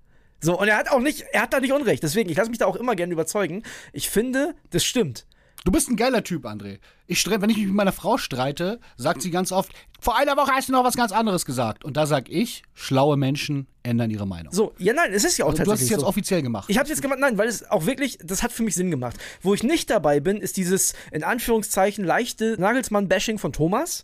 So, 0.43 0.59
und 0.59 0.69
er 0.69 0.77
hat 0.77 0.91
auch 0.91 1.01
nicht, 1.01 1.25
er 1.33 1.43
hat 1.43 1.53
da 1.53 1.61
nicht 1.61 1.73
Unrecht. 1.73 2.03
Deswegen, 2.03 2.29
ich 2.29 2.37
lasse 2.37 2.51
mich 2.51 2.59
da 2.59 2.67
auch 2.67 2.77
immer 2.77 2.97
gerne 2.97 3.13
überzeugen. 3.13 3.63
Ich 3.93 4.11
finde, 4.11 4.55
das 4.71 4.85
stimmt. 4.85 5.25
Du 5.65 5.71
bist 5.71 5.89
ein 5.89 5.97
geiler 5.97 6.25
Typ, 6.25 6.45
André. 6.45 6.81
Ich 7.07 7.25
wenn 7.31 7.49
ich 7.49 7.57
mich 7.57 7.67
mit 7.67 7.75
meiner 7.75 7.93
Frau 7.93 8.19
streite, 8.19 8.81
sagt 8.97 9.23
sie 9.23 9.31
ganz 9.31 9.53
oft, 9.53 9.71
vor 10.01 10.17
einer 10.17 10.37
Woche 10.37 10.51
hast 10.51 10.69
du 10.69 10.73
noch 10.73 10.83
was 10.83 10.97
ganz 10.97 11.13
anderes 11.13 11.45
gesagt. 11.45 11.85
Und 11.85 11.97
da 11.97 12.07
sag 12.07 12.29
ich, 12.29 12.65
schlaue 12.75 13.17
Menschen 13.17 13.69
ändern 13.85 14.11
ihre 14.11 14.27
Meinung. 14.27 14.53
So, 14.53 14.75
ja, 14.79 14.93
nein, 14.93 15.13
es 15.13 15.23
ist 15.23 15.39
ja 15.39 15.45
auch 15.45 15.51
du 15.51 15.59
hast 15.61 15.67
tatsächlich 15.67 15.85
es 15.85 15.91
jetzt 15.91 16.01
so. 16.01 16.07
offiziell 16.07 16.43
gemacht. 16.43 16.69
Ich 16.69 16.79
habe 16.79 16.89
jetzt 16.89 17.01
gemacht, 17.01 17.21
nein, 17.21 17.39
weil 17.39 17.47
es 17.47 17.71
auch 17.71 17.87
wirklich, 17.87 18.19
das 18.25 18.43
hat 18.43 18.51
für 18.51 18.65
mich 18.65 18.75
Sinn 18.75 18.91
gemacht. 18.91 19.17
Wo 19.41 19.55
ich 19.55 19.63
nicht 19.63 19.89
dabei 19.91 20.19
bin, 20.19 20.39
ist 20.39 20.57
dieses 20.57 20.95
in 21.13 21.23
Anführungszeichen 21.23 22.05
leichte 22.05 22.57
Nagelsmann-Bashing 22.59 23.39
von 23.39 23.53
Thomas, 23.53 24.03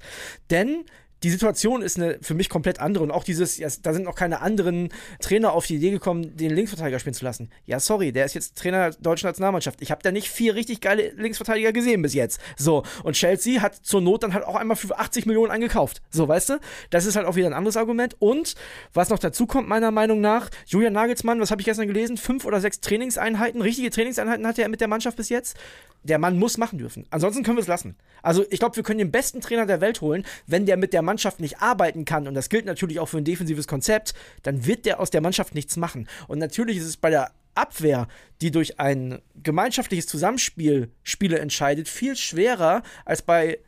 denn 0.50 0.84
die 1.22 1.30
Situation 1.30 1.82
ist 1.82 1.98
eine 1.98 2.18
für 2.20 2.34
mich 2.34 2.48
komplett 2.48 2.80
andere 2.80 3.04
und 3.04 3.10
auch 3.10 3.24
dieses, 3.24 3.58
ja, 3.58 3.68
da 3.82 3.92
sind 3.92 4.04
noch 4.04 4.14
keine 4.14 4.40
anderen 4.40 4.90
Trainer 5.20 5.52
auf 5.52 5.66
die 5.66 5.76
Idee 5.76 5.90
gekommen, 5.90 6.36
den 6.36 6.50
Linksverteidiger 6.50 6.98
spielen 6.98 7.14
zu 7.14 7.24
lassen. 7.24 7.50
Ja, 7.66 7.80
sorry, 7.80 8.12
der 8.12 8.24
ist 8.24 8.34
jetzt 8.34 8.56
Trainer 8.56 8.90
der 8.90 9.00
deutschen 9.00 9.26
Nationalmannschaft. 9.26 9.82
Ich 9.82 9.90
habe 9.90 10.02
da 10.02 10.12
nicht 10.12 10.28
vier 10.28 10.54
richtig 10.54 10.80
geile 10.80 11.10
Linksverteidiger 11.16 11.72
gesehen 11.72 12.02
bis 12.02 12.14
jetzt. 12.14 12.40
So, 12.56 12.84
und 13.02 13.14
Chelsea 13.14 13.60
hat 13.60 13.74
zur 13.74 14.00
Not 14.00 14.22
dann 14.22 14.34
halt 14.34 14.44
auch 14.44 14.54
einmal 14.56 14.76
für 14.76 14.96
80 14.96 15.26
Millionen 15.26 15.50
eingekauft. 15.50 16.02
So, 16.10 16.28
weißt 16.28 16.50
du? 16.50 16.60
Das 16.90 17.06
ist 17.06 17.16
halt 17.16 17.26
auch 17.26 17.36
wieder 17.36 17.46
ein 17.46 17.54
anderes 17.54 17.76
Argument. 17.76 18.16
Und 18.18 18.54
was 18.94 19.08
noch 19.08 19.18
dazu 19.18 19.46
kommt, 19.46 19.68
meiner 19.68 19.90
Meinung 19.90 20.20
nach, 20.20 20.50
Julian 20.66 20.92
Nagelsmann, 20.92 21.40
was 21.40 21.50
habe 21.50 21.60
ich 21.60 21.66
gestern 21.66 21.86
gelesen? 21.86 22.16
Fünf 22.16 22.44
oder 22.44 22.60
sechs 22.60 22.80
Trainingseinheiten, 22.80 23.60
richtige 23.60 23.90
Trainingseinheiten 23.90 24.46
hatte 24.46 24.62
er 24.62 24.68
mit 24.68 24.80
der 24.80 24.88
Mannschaft 24.88 25.16
bis 25.16 25.28
jetzt. 25.28 25.56
Der 26.02 26.18
Mann 26.18 26.38
muss 26.38 26.58
machen 26.58 26.78
dürfen. 26.78 27.06
Ansonsten 27.10 27.42
können 27.42 27.56
wir 27.56 27.62
es 27.62 27.68
lassen. 27.68 27.96
Also, 28.22 28.44
ich 28.50 28.58
glaube, 28.58 28.76
wir 28.76 28.82
können 28.82 28.98
den 28.98 29.10
besten 29.10 29.40
Trainer 29.40 29.66
der 29.66 29.80
Welt 29.80 30.00
holen. 30.00 30.24
Wenn 30.46 30.64
der 30.64 30.76
mit 30.76 30.92
der 30.92 31.02
Mannschaft 31.02 31.40
nicht 31.40 31.60
arbeiten 31.60 32.04
kann, 32.04 32.28
und 32.28 32.34
das 32.34 32.48
gilt 32.48 32.66
natürlich 32.66 33.00
auch 33.00 33.08
für 33.08 33.18
ein 33.18 33.24
defensives 33.24 33.66
Konzept, 33.66 34.14
dann 34.42 34.66
wird 34.66 34.86
der 34.86 35.00
aus 35.00 35.10
der 35.10 35.20
Mannschaft 35.20 35.54
nichts 35.54 35.76
machen. 35.76 36.08
Und 36.28 36.38
natürlich 36.38 36.78
ist 36.78 36.86
es 36.86 36.96
bei 36.96 37.10
der 37.10 37.32
Abwehr, 37.54 38.06
die 38.40 38.50
durch 38.50 38.78
ein 38.78 39.20
gemeinschaftliches 39.42 40.06
Zusammenspiel 40.06 40.90
Spiele 41.02 41.40
entscheidet, 41.40 41.88
viel 41.88 42.16
schwerer 42.16 42.82
als 43.04 43.22
bei 43.22 43.58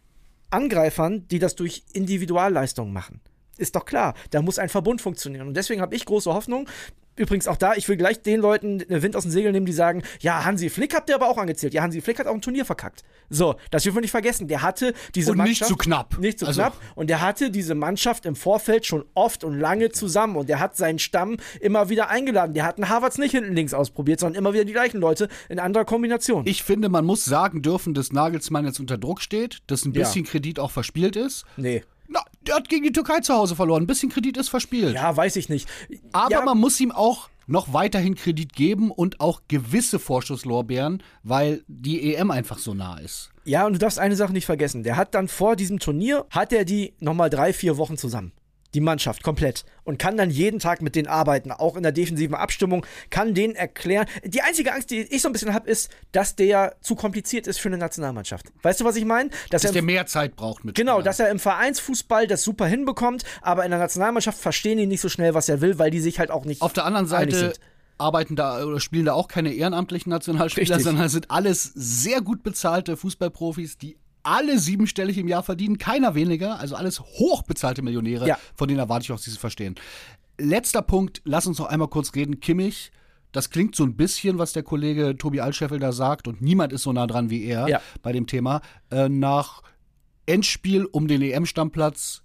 Angreifern, 0.51 1.27
die 1.29 1.39
das 1.39 1.57
durch 1.57 1.83
Individualleistungen 1.93 2.93
machen. 2.93 3.21
Ist 3.57 3.77
doch 3.77 3.85
klar, 3.85 4.15
da 4.31 4.41
muss 4.43 4.59
ein 4.59 4.69
Verbund 4.69 5.03
funktionieren. 5.03 5.47
Und 5.49 5.55
deswegen 5.55 5.81
habe 5.81 5.95
ich 5.95 6.07
große 6.07 6.33
Hoffnung. 6.33 6.69
Übrigens 7.17 7.49
auch 7.49 7.57
da, 7.57 7.75
ich 7.75 7.87
will 7.89 7.97
gleich 7.97 8.23
den 8.23 8.41
Leuten 8.41 8.83
Wind 8.89 9.15
aus 9.15 9.25
den 9.25 9.33
Segeln 9.33 9.53
nehmen, 9.53 9.67
die 9.67 9.73
sagen, 9.73 10.03
ja, 10.21 10.45
Hansi 10.45 10.71
Flick 10.71 10.95
habt 10.95 11.11
ihr 11.11 11.15
aber 11.17 11.29
auch 11.29 11.37
angezählt. 11.37 11.75
Ja, 11.75 11.83
Hansi 11.83 12.01
Flick 12.01 12.19
hat 12.19 12.27
auch 12.27 12.33
ein 12.35 12.41
Turnier 12.41 12.65
verkackt. 12.65 13.03
So, 13.29 13.57
das 13.71 13.83
dürfen 13.83 13.97
wir 13.97 14.01
nicht 14.03 14.11
vergessen. 14.11 14.49
Der 14.49 14.63
hatte 14.63 14.95
diese 15.15 15.33
Und 15.33 15.39
nicht 15.39 15.47
Mannschaft... 15.61 15.69
zu 15.69 15.77
knapp. 15.77 16.19
Nicht 16.19 16.39
zu 16.39 16.47
Also- 16.47 16.63
knapp. 16.63 16.77
Und 16.95 17.11
der 17.11 17.21
hatte 17.21 17.51
diese 17.51 17.75
Mannschaft 17.75 18.25
im 18.27 18.37
Vorfeld 18.37 18.87
schon 18.87 19.05
oft 19.15 19.45
und 19.45 19.59
lange 19.59 19.91
zusammen. 19.91 20.37
Und 20.37 20.49
der 20.49 20.61
hat 20.61 20.77
seinen 20.77 20.99
Stamm 20.99 21.37
immer 21.61 21.89
wieder 21.91 22.09
eingeladen. 22.09 22.55
Der 22.55 22.65
hat 22.65 22.77
einen 22.79 22.89
Harvards 22.89 23.19
nicht 23.19 23.33
hinten 23.33 23.55
links 23.55 23.75
ausprobiert, 23.75 24.21
sondern 24.21 24.39
immer 24.39 24.55
wieder 24.55 24.65
die 24.65 24.73
gleichen 24.73 24.99
Leute 25.01 25.29
in 25.49 25.59
anderer 25.59 25.85
Kombination. 25.85 26.47
Ich 26.47 26.63
finde, 26.63 26.89
man 26.89 27.05
muss 27.05 27.25
sagen 27.25 27.61
dürfen, 27.61 27.93
dass 27.93 28.13
Nagelsmann 28.13 28.65
jetzt 28.65 28.81
unter 28.81 28.97
Druck 28.99 29.21
steht, 29.21 29.59
dass 29.67 29.85
ein 29.85 29.93
Ja. 29.93 30.01
bisschen 30.05 30.25
Kredit 30.25 30.59
auch 30.59 30.71
verspielt 30.71 31.17
ist. 31.17 31.45
nee. 31.57 31.83
Na, 32.11 32.25
der 32.43 32.57
hat 32.57 32.69
gegen 32.69 32.83
die 32.83 32.93
Türkei 32.93 33.21
zu 33.21 33.35
Hause 33.35 33.55
verloren. 33.55 33.85
Ein 33.85 33.87
bisschen 33.87 34.11
Kredit 34.11 34.37
ist 34.37 34.49
verspielt. 34.49 34.95
Ja, 34.95 35.17
weiß 35.17 35.37
ich 35.37 35.49
nicht. 35.49 35.69
Aber 36.13 36.31
ja, 36.31 36.43
man 36.43 36.59
muss 36.59 36.79
ihm 36.81 36.91
auch 36.91 37.29
noch 37.47 37.73
weiterhin 37.73 38.17
Kredit 38.17 38.53
geben 38.53 38.91
und 38.91 39.21
auch 39.21 39.43
gewisse 39.49 39.99
Vorschusslorbeeren, 39.99 41.03
weil 41.23 41.63
die 41.69 42.15
EM 42.15 42.31
einfach 42.31 42.59
so 42.59 42.75
nah 42.75 42.99
ist. 42.99 43.31
Ja, 43.45 43.67
und 43.67 43.75
du 43.75 43.79
darfst 43.79 43.99
eine 43.99 44.17
Sache 44.17 44.33
nicht 44.33 44.47
vergessen. 44.47 44.83
Der 44.83 44.97
hat 44.97 45.15
dann 45.15 45.29
vor 45.29 45.57
diesem 45.57 45.79
Turnier, 45.79 46.27
hat 46.31 46.53
er 46.53 46.65
die 46.65 46.95
nochmal 47.01 47.31
drei, 47.31 47.53
vier 47.53 47.77
Wochen 47.77 47.97
zusammen. 47.97 48.33
Die 48.75 48.81
Mannschaft 48.81 49.23
komplett. 49.25 49.65
Und 49.83 49.99
kann 49.99 50.17
dann 50.17 50.31
jeden 50.31 50.61
Tag 50.61 50.81
mit 50.81 50.95
denen 50.95 51.09
arbeiten, 51.09 51.51
auch 51.51 51.77
in 51.77 51.83
der 51.83 51.91
defensiven 51.91 52.37
Abstimmung, 52.37 52.87
kann 53.11 53.35
denen 53.35 53.57
erklären. 53.57 54.07
Die 54.25 54.43
einzige 54.43 54.73
Angst, 54.73 54.91
die 54.91 55.01
ich 55.01 55.23
so 55.23 55.29
ein 55.29 55.33
bisschen 55.33 55.53
habe, 55.55 55.69
ist, 55.69 55.91
dass 56.13 56.37
der 56.37 56.77
zu 56.81 56.95
kompliziert 56.95 57.49
ist 57.49 57.59
für 57.59 57.69
eine 57.69 57.79
Nationalmannschaft. 57.79 58.47
Weißt 58.63 58.81
du, 58.81 58.85
was 58.85 58.95
ich 58.95 59.05
meine? 59.05 59.31
Dass, 59.51 59.63
Dass 59.63 59.65
er 59.65 59.73
der 59.73 59.81
im- 59.81 59.87
mehr 59.87 60.07
Zeit 60.07 60.37
braucht 60.37 60.65
mit 60.65 60.77
Genau, 60.77 60.93
Spielern. 60.93 61.05
dass 61.05 61.19
er 61.19 61.31
im 61.31 61.41
Vereinsfußball 61.41 62.27
das 62.29 62.43
super 62.45 62.67
hinbekommt, 62.67 63.25
aber 63.43 63.65
in 63.65 63.71
der 63.73 63.81
Nationalmannschaft 63.81 64.39
verstehen 64.39 64.79
die 64.79 64.87
nicht 64.87 65.01
so 65.01 65.09
schnell, 65.09 65.35
was 65.35 65.49
er 65.49 65.61
will, 65.61 65.79
weil 65.81 65.91
die 65.91 66.01
sich 66.01 66.21
halt 66.21 66.31
auch 66.31 66.45
nicht. 66.45 66.63
Auf 66.63 66.73
der 66.73 66.85
anderen 66.85 67.07
Seite 67.07 67.53
arbeiten 67.99 68.37
da 68.37 68.65
oder 68.65 68.81
spielen 68.81 69.05
da 69.05 69.13
auch 69.15 69.27
keine 69.29 69.53
ehrenamtlichen 69.53 70.11
Nationalspieler, 70.11 70.77
Richtig. 70.77 70.85
sondern 70.85 71.09
sind 71.09 71.31
alles 71.31 71.65
sehr 71.75 72.21
gut 72.23 72.43
bezahlte 72.43 72.97
Fußballprofis, 72.97 73.77
die 73.79 73.99
alle 74.23 74.59
siebenstellig 74.59 75.19
im 75.19 75.29
Jahr 75.29 75.43
verdienen, 75.43 75.79
keiner 75.79 76.15
weniger, 76.15 76.59
also 76.61 76.77
alles 76.77 77.01
hochbezahlte 77.01 77.83
Millionäre, 77.83 78.27
Ja. 78.29 78.39
von 78.55 78.69
denen 78.69 78.81
erwarte 78.81 79.05
ich 79.05 79.13
auch, 79.13 79.17
dass 79.17 79.25
sie 79.25 79.31
es 79.31 79.37
verstehen. 79.39 79.75
Letzter 80.39 80.83
Punkt, 80.83 81.21
lass 81.25 81.47
uns 81.47 81.59
noch 81.59 81.67
einmal 81.67 81.89
kurz 81.89 82.15
reden. 82.15 82.41
Kimmich, 82.41 82.91
Das 83.33 83.51
klingt 83.51 83.77
so 83.77 83.85
ein 83.85 83.95
bisschen, 83.97 84.39
was 84.39 84.53
der 84.55 84.65
Kollege 84.65 85.17
Tobi 85.17 85.41
Altscheffel 85.41 85.79
da 85.79 85.93
sagt, 85.93 86.27
und 86.27 86.43
niemand 86.43 86.73
ist 86.73 86.83
so 86.83 86.93
nah 86.93 87.07
dran 87.07 87.31
wie 87.31 87.45
er 87.45 87.69
Ja. 87.69 87.81
bei 88.03 88.11
dem 88.11 88.27
Thema, 88.27 88.61
äh, 88.91 89.09
nach 89.09 89.63
Endspiel 90.27 90.85
um 90.85 91.07
den 91.07 91.23
EM-Stammplatz 91.23 92.23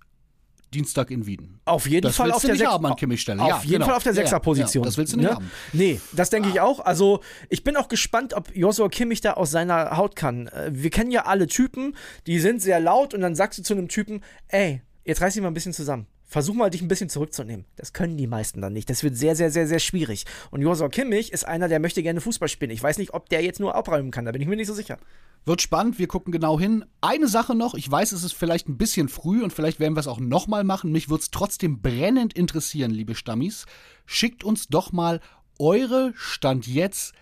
Dienstag 0.75 1.09
in 1.09 1.25
Wien. 1.25 1.59
Auf 1.65 1.87
jeden 1.87 2.03
Das 2.03 2.17
Fall 2.17 2.31
auf 2.31 2.41
der 2.41 2.57
haben. 2.67 2.85
Auf 2.85 2.99
Ja, 2.99 3.59
jeden 3.63 3.73
genau. 3.73 3.85
Fall 3.85 3.95
auf 3.95 4.03
der. 4.03 4.13
Sechserposition. 4.13 4.83
Ja, 4.83 4.87
das 4.87 4.97
willst 4.97 5.13
du 5.13 5.17
nicht 5.17 5.29
ne? 5.29 5.35
haben. 5.35 5.49
Nee, 5.73 5.99
das 6.13 6.29
denke 6.29 6.49
ich 6.49 6.59
auch. 6.59 6.79
Also, 6.79 7.21
ich 7.49 7.63
bin 7.63 7.77
auch 7.77 7.87
gespannt, 7.87 8.33
ob 8.33 8.53
Joshua 8.55 8.89
Kimmich 8.89 9.21
da 9.21 9.33
aus 9.33 9.51
seiner 9.51 9.97
Haut 9.97 10.15
kann. 10.15 10.47
Äh, 10.47 10.71
Wir 10.73 10.89
kennen 10.89 11.11
ja 11.11 11.25
alle 11.25 11.47
Typen, 11.47 11.95
die 12.27 12.39
sind 12.39 12.61
sehr 12.61 12.79
laut 12.79 13.13
und 13.13 13.21
dann 13.21 13.35
sagst 13.35 13.57
du 13.59 13.63
zu 13.63 13.73
einem 13.73 13.87
Typen, 13.87 14.21
ey, 14.49 14.81
jetzt 15.05 15.21
reiß 15.21 15.33
dich 15.33 15.41
mal 15.41 15.47
ein 15.49 15.53
bisschen 15.53 15.73
zusammen. 15.73 16.07
Versuch 16.35 16.53
mal, 16.53 16.69
dich 16.69 16.81
ein 16.81 16.89
bisschen 16.89 17.07
zurückzunehmen. 17.07 17.63
Das 17.77 17.93
können 17.93 18.17
die 18.17 18.27
meisten 18.27 18.59
dann 18.59 18.73
nicht. 18.73 18.89
Das 18.89 19.03
wird 19.03 19.15
sehr, 19.15 19.37
sehr, 19.37 19.51
sehr, 19.51 19.67
sehr 19.67 19.79
schwierig. 19.79 20.25
Und 20.51 20.61
Joshua 20.61 20.89
Kimmich 20.89 21.31
ist 21.31 21.47
einer, 21.47 21.69
der 21.69 21.79
möchte 21.79 22.03
gerne 22.03 22.19
Fußball 22.19 22.49
spielen. 22.49 22.71
Ich 22.71 22.83
weiß 22.83 22.97
nicht, 22.97 23.13
ob 23.13 23.29
der 23.29 23.41
jetzt 23.41 23.61
nur 23.61 23.73
abräumen 23.73 24.11
kann. 24.11 24.25
Da 24.25 24.33
bin 24.33 24.41
ich 24.41 24.47
mir 24.49 24.57
nicht 24.57 24.67
so 24.67 24.73
sicher. 24.73 24.97
Wird 25.45 25.61
spannend, 25.61 25.97
wir 25.97 26.09
gucken 26.09 26.33
genau 26.33 26.59
hin. 26.59 26.83
Eine 26.99 27.29
Sache 27.29 27.55
noch, 27.55 27.73
ich 27.73 27.89
weiß, 27.89 28.11
es 28.11 28.25
ist 28.25 28.33
vielleicht 28.33 28.67
ein 28.67 28.77
bisschen 28.77 29.07
früh 29.07 29.43
und 29.43 29.53
vielleicht 29.53 29.79
werden 29.79 29.95
wir 29.95 30.01
es 30.01 30.07
auch 30.07 30.19
nochmal 30.19 30.65
machen. 30.65 30.91
Mich 30.91 31.07
würde 31.07 31.21
es 31.21 31.31
trotzdem 31.31 31.81
brennend 31.81 32.33
interessieren, 32.33 32.91
liebe 32.91 33.15
Stammis. 33.15 33.65
Schickt 34.05 34.43
uns 34.43 34.67
doch 34.67 34.91
mal 34.91 35.21
eure 35.57 36.11
Stand 36.17 36.67
jetzt 36.67 37.13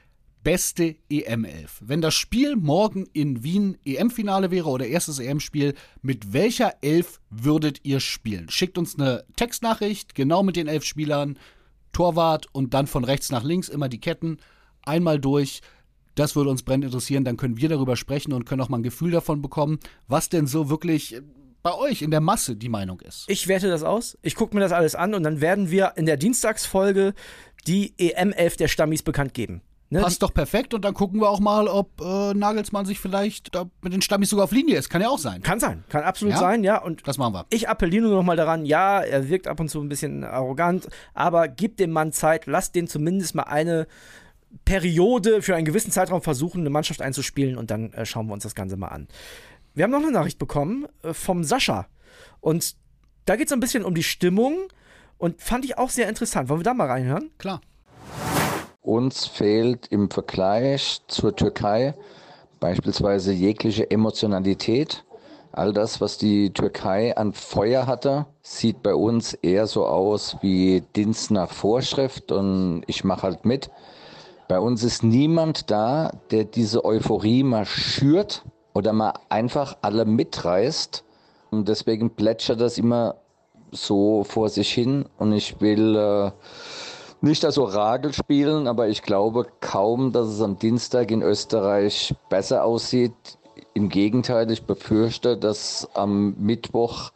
beste 0.43 0.95
EM11. 1.09 1.69
Wenn 1.81 2.01
das 2.01 2.13
Spiel 2.13 2.55
morgen 2.55 3.05
in 3.13 3.43
Wien 3.43 3.77
EM-Finale 3.85 4.51
wäre 4.51 4.69
oder 4.69 4.85
erstes 4.85 5.19
EM-Spiel, 5.19 5.73
mit 6.01 6.33
welcher 6.33 6.75
Elf 6.81 7.19
würdet 7.29 7.79
ihr 7.83 7.99
spielen? 7.99 8.49
Schickt 8.49 8.77
uns 8.77 8.97
eine 8.99 9.25
Textnachricht, 9.35 10.15
genau 10.15 10.43
mit 10.43 10.55
den 10.55 10.67
elf 10.67 10.83
Spielern, 10.83 11.39
Torwart 11.93 12.47
und 12.51 12.73
dann 12.73 12.87
von 12.87 13.03
rechts 13.03 13.31
nach 13.31 13.43
links 13.43 13.69
immer 13.69 13.89
die 13.89 14.01
Ketten. 14.01 14.37
Einmal 14.83 15.19
durch. 15.19 15.61
Das 16.15 16.35
würde 16.35 16.49
uns 16.49 16.63
brennend 16.63 16.85
interessieren. 16.85 17.23
Dann 17.23 17.37
können 17.37 17.57
wir 17.57 17.69
darüber 17.69 17.95
sprechen 17.95 18.33
und 18.33 18.45
können 18.45 18.61
auch 18.61 18.69
mal 18.69 18.77
ein 18.77 18.83
Gefühl 18.83 19.11
davon 19.11 19.41
bekommen, 19.41 19.79
was 20.07 20.29
denn 20.29 20.47
so 20.47 20.69
wirklich 20.69 21.15
bei 21.63 21.73
euch 21.73 22.01
in 22.01 22.11
der 22.11 22.19
Masse 22.19 22.55
die 22.55 22.69
Meinung 22.69 22.99
ist. 22.99 23.25
Ich 23.29 23.47
werte 23.47 23.69
das 23.69 23.83
aus. 23.83 24.17
Ich 24.21 24.35
gucke 24.35 24.53
mir 24.53 24.61
das 24.61 24.73
alles 24.73 24.95
an 24.95 25.13
und 25.13 25.23
dann 25.23 25.39
werden 25.39 25.71
wir 25.71 25.93
in 25.95 26.05
der 26.05 26.17
Dienstagsfolge 26.17 27.13
die 27.65 27.93
EM11 27.97 28.57
der 28.57 28.67
Stammis 28.67 29.01
bekannt 29.01 29.33
geben. 29.33 29.61
Ne? 29.93 30.01
Passt 30.01 30.21
doch 30.23 30.33
perfekt 30.33 30.73
und 30.73 30.83
dann 30.83 30.93
gucken 30.93 31.21
wir 31.21 31.29
auch 31.29 31.39
mal, 31.39 31.67
ob 31.67 32.01
äh, 32.01 32.33
Nagelsmann 32.33 32.85
sich 32.85 32.99
vielleicht 32.99 33.53
da 33.53 33.65
mit 33.81 33.93
den 33.93 34.01
Stammis 34.01 34.29
sogar 34.31 34.45
auf 34.45 34.51
Linie 34.51 34.77
ist. 34.77 34.89
Kann 34.89 35.01
ja 35.01 35.09
auch 35.09 35.19
sein. 35.19 35.41
Kann 35.43 35.59
sein, 35.59 35.83
kann 35.89 36.03
absolut 36.03 36.33
Ja? 36.33 36.39
sein, 36.39 36.63
ja. 36.63 36.81
Und 36.81 37.07
Das 37.07 37.17
machen 37.17 37.33
wir. 37.33 37.45
ich 37.51 37.69
appelliere 37.69 38.03
nur 38.03 38.15
noch 38.15 38.23
mal 38.23 38.35
daran, 38.35 38.65
ja, 38.65 38.99
er 39.01 39.29
wirkt 39.29 39.47
ab 39.47 39.59
und 39.59 39.69
zu 39.69 39.79
ein 39.81 39.89
bisschen 39.89 40.23
arrogant, 40.23 40.87
aber 41.13 41.47
gib 41.47 41.77
dem 41.77 41.91
Mann 41.91 42.11
Zeit, 42.11 42.47
lass 42.47 42.71
den 42.71 42.87
zumindest 42.87 43.35
mal 43.35 43.43
eine 43.43 43.87
Periode 44.65 45.41
für 45.41 45.55
einen 45.55 45.65
gewissen 45.65 45.91
Zeitraum 45.91 46.21
versuchen, 46.21 46.61
eine 46.61 46.69
Mannschaft 46.69 47.01
einzuspielen 47.01 47.57
und 47.57 47.71
dann 47.71 47.93
äh, 47.93 48.05
schauen 48.05 48.27
wir 48.27 48.33
uns 48.33 48.43
das 48.43 48.55
Ganze 48.55 48.77
mal 48.77 48.89
an. 48.89 49.07
Wir 49.73 49.83
haben 49.83 49.91
noch 49.91 50.01
eine 50.01 50.11
Nachricht 50.11 50.39
bekommen 50.39 50.85
äh, 51.03 51.13
vom 51.13 51.43
Sascha 51.43 51.87
und 52.41 52.75
da 53.25 53.35
geht 53.35 53.47
es 53.47 53.53
ein 53.53 53.59
bisschen 53.59 53.85
um 53.85 53.95
die 53.95 54.03
Stimmung 54.03 54.57
und 55.17 55.41
fand 55.41 55.65
ich 55.65 55.77
auch 55.77 55.89
sehr 55.89 56.09
interessant. 56.09 56.49
Wollen 56.49 56.59
wir 56.59 56.63
da 56.65 56.73
mal 56.73 56.87
reinhören? 56.87 57.29
Klar. 57.37 57.61
Uns 58.83 59.25
fehlt 59.27 59.87
im 59.87 60.09
Vergleich 60.09 60.99
zur 61.07 61.33
Türkei 61.33 61.95
beispielsweise 62.59 63.31
jegliche 63.31 63.89
Emotionalität. 63.89 65.05
All 65.53 65.71
das, 65.71 66.01
was 66.01 66.17
die 66.17 66.51
Türkei 66.51 67.15
an 67.15 67.31
Feuer 67.31 67.87
hatte, 67.87 68.25
sieht 68.41 68.83
bei 68.83 68.93
uns 68.93 69.35
eher 69.35 69.67
so 69.67 69.85
aus 69.85 70.35
wie 70.41 70.83
Dienst 70.97 71.31
nach 71.31 71.49
Vorschrift 71.49 72.33
und 72.33 72.83
ich 72.87 73.05
mache 73.05 73.23
halt 73.23 73.45
mit. 73.45 73.71
Bei 74.49 74.59
uns 74.59 74.83
ist 74.83 75.01
niemand 75.01 75.71
da, 75.71 76.11
der 76.31 76.43
diese 76.43 76.83
Euphorie 76.83 77.43
mal 77.43 77.65
schürt 77.65 78.43
oder 78.73 78.91
mal 78.91 79.13
einfach 79.29 79.77
alle 79.81 80.03
mitreißt. 80.03 81.05
Und 81.51 81.69
deswegen 81.69 82.09
plätschert 82.09 82.59
das 82.59 82.77
immer 82.77 83.15
so 83.71 84.25
vor 84.25 84.49
sich 84.49 84.73
hin 84.73 85.05
und 85.17 85.31
ich 85.31 85.61
will 85.61 85.95
äh, 85.95 86.31
nicht 87.23 87.43
das 87.43 87.57
Orakel 87.57 88.13
spielen, 88.13 88.67
aber 88.67 88.89
ich 88.89 89.01
glaube 89.01 89.47
kaum, 89.61 90.11
dass 90.11 90.27
es 90.27 90.41
am 90.41 90.59
Dienstag 90.59 91.09
in 91.09 91.21
Österreich 91.21 92.13
besser 92.29 92.65
aussieht. 92.65 93.13
Im 93.73 93.89
Gegenteil, 93.89 94.51
ich 94.51 94.63
befürchte, 94.63 95.37
dass 95.37 95.87
am 95.93 96.35
Mittwoch 96.37 97.11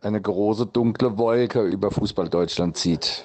eine 0.00 0.20
große 0.20 0.66
dunkle 0.66 1.18
Wolke 1.18 1.62
über 1.62 1.90
Fußball 1.90 2.28
Deutschland 2.28 2.76
zieht. 2.76 3.24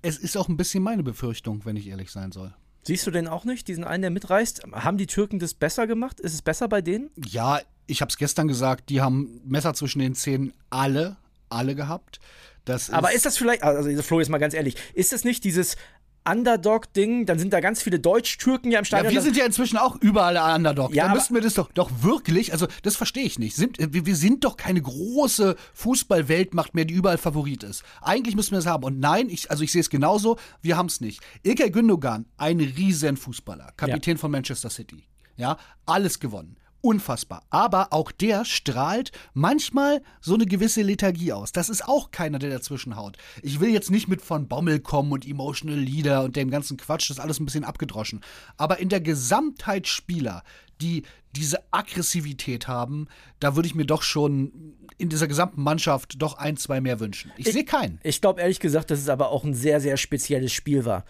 Es 0.00 0.16
ist 0.16 0.36
auch 0.36 0.48
ein 0.48 0.56
bisschen 0.56 0.82
meine 0.82 1.02
Befürchtung, 1.02 1.62
wenn 1.64 1.76
ich 1.76 1.88
ehrlich 1.88 2.10
sein 2.10 2.32
soll. 2.32 2.54
Siehst 2.84 3.06
du 3.06 3.10
denn 3.10 3.28
auch 3.28 3.44
nicht, 3.44 3.68
diesen 3.68 3.84
einen, 3.84 4.02
der 4.02 4.10
mitreist? 4.10 4.62
Haben 4.72 4.96
die 4.96 5.06
Türken 5.06 5.38
das 5.38 5.54
besser 5.54 5.86
gemacht? 5.86 6.20
Ist 6.20 6.34
es 6.34 6.42
besser 6.42 6.68
bei 6.68 6.80
denen? 6.82 7.10
Ja, 7.16 7.60
ich 7.86 8.00
habe 8.00 8.10
es 8.10 8.16
gestern 8.16 8.48
gesagt, 8.48 8.90
die 8.90 9.00
haben 9.00 9.40
Messer 9.44 9.74
zwischen 9.74 9.98
den 9.98 10.14
Zähnen 10.14 10.52
alle, 10.70 11.16
alle 11.48 11.74
gehabt. 11.74 12.20
Das 12.64 12.90
Aber 12.90 13.12
ist 13.12 13.26
das 13.26 13.36
vielleicht, 13.36 13.62
also 13.62 14.02
Flo, 14.02 14.20
jetzt 14.20 14.28
mal 14.28 14.38
ganz 14.38 14.54
ehrlich, 14.54 14.76
ist 14.94 15.12
das 15.12 15.24
nicht 15.24 15.44
dieses 15.44 15.76
Underdog-Ding? 16.24 17.26
Dann 17.26 17.38
sind 17.38 17.52
da 17.52 17.60
ganz 17.60 17.82
viele 17.82 17.98
Deutsch-Türken 17.98 18.70
ja 18.70 18.78
im 18.78 18.82
Ja, 18.82 18.86
Stadion. 18.86 19.12
wir 19.12 19.22
sind 19.22 19.36
ja 19.36 19.44
inzwischen 19.44 19.76
auch 19.76 19.96
überall 20.00 20.34
der 20.34 20.54
Underdog. 20.54 20.94
Ja, 20.94 21.08
da 21.08 21.14
müssten 21.14 21.34
wir 21.34 21.40
das 21.40 21.54
doch, 21.54 21.72
doch 21.72 21.90
wirklich, 22.02 22.52
also 22.52 22.66
das 22.82 22.96
verstehe 22.96 23.24
ich 23.24 23.38
nicht. 23.38 23.56
Sind, 23.56 23.78
wir, 23.78 24.06
wir 24.06 24.16
sind 24.16 24.44
doch 24.44 24.56
keine 24.56 24.80
große 24.80 25.56
Fußball-Weltmacht 25.74 26.74
mehr, 26.74 26.84
die 26.84 26.94
überall 26.94 27.18
Favorit 27.18 27.64
ist. 27.64 27.82
Eigentlich 28.00 28.36
müssen 28.36 28.52
wir 28.52 28.58
es 28.58 28.66
haben. 28.66 28.84
Und 28.84 29.00
nein, 29.00 29.28
ich, 29.28 29.50
also 29.50 29.64
ich 29.64 29.72
sehe 29.72 29.80
es 29.80 29.90
genauso, 29.90 30.38
wir 30.60 30.76
haben 30.76 30.86
es 30.86 31.00
nicht. 31.00 31.20
Ilkay 31.42 31.70
Gündogan, 31.70 32.26
ein 32.36 32.60
riesen 32.60 33.16
Fußballer, 33.16 33.72
Kapitän 33.76 34.18
von 34.18 34.30
Manchester 34.30 34.70
City. 34.70 35.04
Ja, 35.36 35.56
alles 35.86 36.20
gewonnen. 36.20 36.56
Unfassbar. 36.82 37.44
Aber 37.48 37.92
auch 37.92 38.10
der 38.10 38.44
strahlt 38.44 39.12
manchmal 39.34 40.02
so 40.20 40.34
eine 40.34 40.46
gewisse 40.46 40.82
Lethargie 40.82 41.32
aus. 41.32 41.52
Das 41.52 41.68
ist 41.68 41.86
auch 41.86 42.10
keiner, 42.10 42.40
der 42.40 42.50
dazwischen 42.50 42.96
haut. 42.96 43.16
Ich 43.40 43.60
will 43.60 43.70
jetzt 43.70 43.90
nicht 43.90 44.08
mit 44.08 44.20
von 44.20 44.48
Bommel 44.48 44.80
kommen 44.80 45.12
und 45.12 45.26
Emotional 45.26 45.78
Leader 45.78 46.24
und 46.24 46.34
dem 46.34 46.50
ganzen 46.50 46.76
Quatsch, 46.76 47.08
das 47.08 47.18
ist 47.18 47.22
alles 47.22 47.38
ein 47.38 47.44
bisschen 47.44 47.62
abgedroschen. 47.62 48.20
Aber 48.56 48.80
in 48.80 48.88
der 48.88 49.00
Gesamtheit 49.00 49.86
Spieler, 49.86 50.42
die 50.80 51.04
diese 51.36 51.62
Aggressivität 51.70 52.66
haben, 52.66 53.06
da 53.38 53.54
würde 53.54 53.68
ich 53.68 53.76
mir 53.76 53.86
doch 53.86 54.02
schon 54.02 54.74
in 54.98 55.08
dieser 55.08 55.28
gesamten 55.28 55.62
Mannschaft 55.62 56.20
doch 56.20 56.36
ein, 56.36 56.56
zwei 56.56 56.80
mehr 56.80 56.98
wünschen. 56.98 57.30
Ich, 57.36 57.46
sehe 57.50 57.64
keinen. 57.64 58.00
Ich 58.02 58.20
glaube 58.20 58.40
ehrlich 58.40 58.58
gesagt, 58.58 58.90
dass 58.90 58.98
es 58.98 59.08
aber 59.08 59.30
auch 59.30 59.44
ein 59.44 59.54
sehr, 59.54 59.80
sehr 59.80 59.96
spezielles 59.96 60.52
Spiel 60.52 60.84
war. 60.84 61.04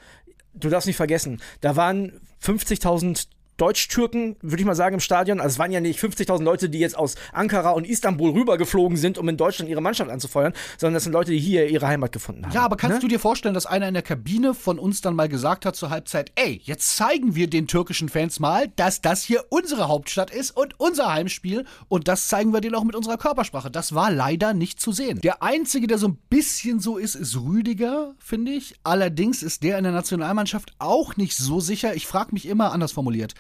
Du 0.55 0.69
darfst 0.69 0.87
nicht 0.87 0.97
vergessen, 0.97 1.41
da 1.63 1.77
waren 1.77 2.21
50.000 2.43 3.29
Deutsch-Türken, 3.57 4.37
würde 4.41 4.61
ich 4.61 4.67
mal 4.67 4.75
sagen, 4.75 4.95
im 4.95 5.01
Stadion. 5.01 5.41
Also 5.41 5.55
es 5.55 5.59
waren 5.59 5.73
ja 5.73 5.81
nicht 5.81 6.01
50.000 6.01 6.43
Leute, 6.43 6.69
die 6.69 6.79
jetzt 6.79 6.97
aus 6.97 7.15
Ankara 7.33 7.71
und 7.71 7.87
Istanbul 7.87 8.33
rübergeflogen 8.33 8.97
sind, 8.97 9.19
um 9.19 9.29
in 9.29 9.37
Deutschland 9.37 9.71
ihre 9.71 9.81
Mannschaft 9.81 10.11
anzufeuern, 10.11 10.53
sondern 10.79 10.95
das 10.95 11.05
sind 11.05 11.13
Leute, 11.13 11.33
die 11.33 11.39
hier 11.39 11.69
ihre 11.69 11.87
Heimat 11.87 12.13
gefunden 12.13 12.45
haben. 12.47 12.53
Ja, 12.53 12.63
aber 12.63 12.77
kannst 12.77 12.97
ne? 12.97 13.01
du 13.01 13.09
dir 13.09 13.21
vorstellen, 13.21 13.55
dass 13.55 13.67
einer 13.67 13.89
in 13.89 13.95
der 13.95 14.03
Kabine 14.03 14.55
von 14.55 14.79
uns 14.79 15.01
dann 15.01 15.15
mal 15.15 15.29
gesagt 15.29 15.67
hat 15.67 15.77
zur 15.77 15.91
Halbzeit, 15.91 16.33
ey, 16.35 16.61
jetzt 16.65 16.97
zeigen 16.97 17.35
wir 17.35 17.49
den 17.49 17.67
türkischen 17.67 18.09
Fans 18.09 18.41
mal, 18.41 18.69
dass 18.77 19.01
das 19.01 19.23
hier 19.23 19.45
unsere 19.51 19.89
Hauptstadt 19.89 20.31
ist 20.31 20.57
und 20.57 20.79
unser 20.81 21.13
Heimspiel 21.13 21.65
und 21.89 22.09
das 22.09 22.29
zeigen 22.29 22.53
wir 22.53 22.61
denen 22.61 22.75
auch 22.75 22.85
mit 22.85 22.97
unserer 22.97 23.19
Körpersprache. 23.19 23.71
Das 23.71 23.95
war 23.95 24.11
leider 24.11 24.55
nicht 24.55 24.81
zu 24.81 24.93
sehen. 24.93 25.21
Der 25.21 25.43
einzige, 25.43 25.87
der 25.87 25.99
so 25.99 26.09
ein 26.09 26.19
bisschen 26.31 26.81
so 26.81 26.97
ist, 26.99 27.15
ist 27.15 27.37
Rüdiger, 27.37 28.15
finde 28.19 28.53
ich. 28.53 28.75
Allerdings 28.83 29.43
ist 29.43 29.63
der 29.63 29.79
in 29.79 29.85
der 29.85 29.93
Nationalmannschaft 29.93 30.73
auch 30.79 31.17
nicht 31.17 31.37
so 31.37 31.61
sicher. 31.61 31.95
Ich 31.95 32.07
frage 32.07 32.33
mich 32.33 32.47
immer 32.47 32.73
anders 32.73 32.93
formuliert. 32.93 33.35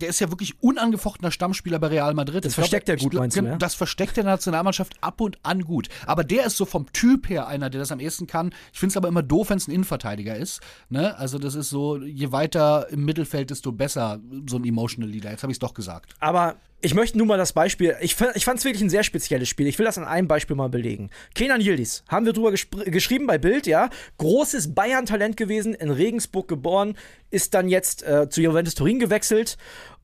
Der 0.00 0.08
ist 0.08 0.20
ja 0.20 0.30
wirklich 0.30 0.62
unangefochtener 0.62 1.30
Stammspieler 1.30 1.78
bei 1.78 1.86
Real 1.86 2.12
Madrid. 2.14 2.44
Das 2.44 2.52
Ich 2.52 2.56
glaub, 2.56 2.64
versteckt 2.64 2.88
er 2.88 2.96
ich 2.96 3.02
gut, 3.02 3.12
glaub, 3.12 3.22
meinst 3.22 3.36
du, 3.36 3.44
ja? 3.44 3.56
Das 3.56 3.74
versteckt 3.74 4.16
der 4.16 4.24
Nationalmannschaft 4.24 4.94
ab 5.00 5.20
und 5.20 5.38
an 5.42 5.62
gut. 5.62 5.88
Aber 6.06 6.24
der 6.24 6.46
ist 6.46 6.56
so 6.56 6.66
vom 6.66 6.92
Typ 6.92 7.28
her 7.28 7.46
einer, 7.46 7.70
der 7.70 7.80
das 7.80 7.92
am 7.92 8.00
ehesten 8.00 8.26
kann. 8.26 8.52
Ich 8.72 8.78
finde 8.78 8.92
es 8.92 8.96
aber 8.96 9.08
immer 9.08 9.22
doof, 9.22 9.50
wenn 9.50 9.58
es 9.58 9.68
ein 9.68 9.72
Innenverteidiger 9.72 10.36
ist. 10.36 10.60
Ne? 10.90 11.16
Also 11.18 11.38
das 11.38 11.54
ist 11.54 11.70
so, 11.70 11.98
je 11.98 12.32
weiter 12.32 12.88
im 12.90 13.04
Mittelfeld, 13.04 13.50
desto 13.50 13.72
besser 13.72 14.20
so 14.48 14.56
ein 14.56 14.64
Emotional 14.64 15.10
Leader. 15.10 15.30
Jetzt 15.30 15.42
habe 15.42 15.52
ich 15.52 15.56
es 15.56 15.60
doch 15.60 15.72
gesagt. 15.72 16.14
Aber 16.20 16.56
ich 16.82 16.94
möchte 16.94 17.16
nun 17.16 17.26
mal 17.26 17.38
das 17.38 17.52
Beispiel, 17.52 17.96
ich, 18.00 18.16
ich 18.34 18.44
fand 18.44 18.58
es 18.58 18.64
wirklich 18.64 18.82
ein 18.82 18.90
sehr 18.90 19.02
spezielles 19.02 19.48
Spiel. 19.48 19.66
Ich 19.66 19.78
will 19.78 19.86
das 19.86 19.96
an 19.96 20.04
einem 20.04 20.28
Beispiel 20.28 20.56
mal 20.56 20.68
belegen. 20.68 21.10
Kenan 21.34 21.60
Yildiz, 21.60 22.04
haben 22.06 22.26
wir 22.26 22.32
drüber 22.32 22.52
geschrieben 22.52 23.26
bei 23.26 23.38
Bild, 23.38 23.66
ja. 23.66 23.88
Großes 24.18 24.74
Bayern-Talent 24.74 25.36
gewesen, 25.36 25.74
in 25.74 25.90
Regensburg 25.90 26.48
geboren, 26.48 26.96
ist 27.30 27.54
dann 27.54 27.68
jetzt 27.68 28.02
äh, 28.02 28.28
zu 28.28 28.42
Juventus 28.42 28.74
Turin 28.74 28.98
gewechselt. 28.98 29.56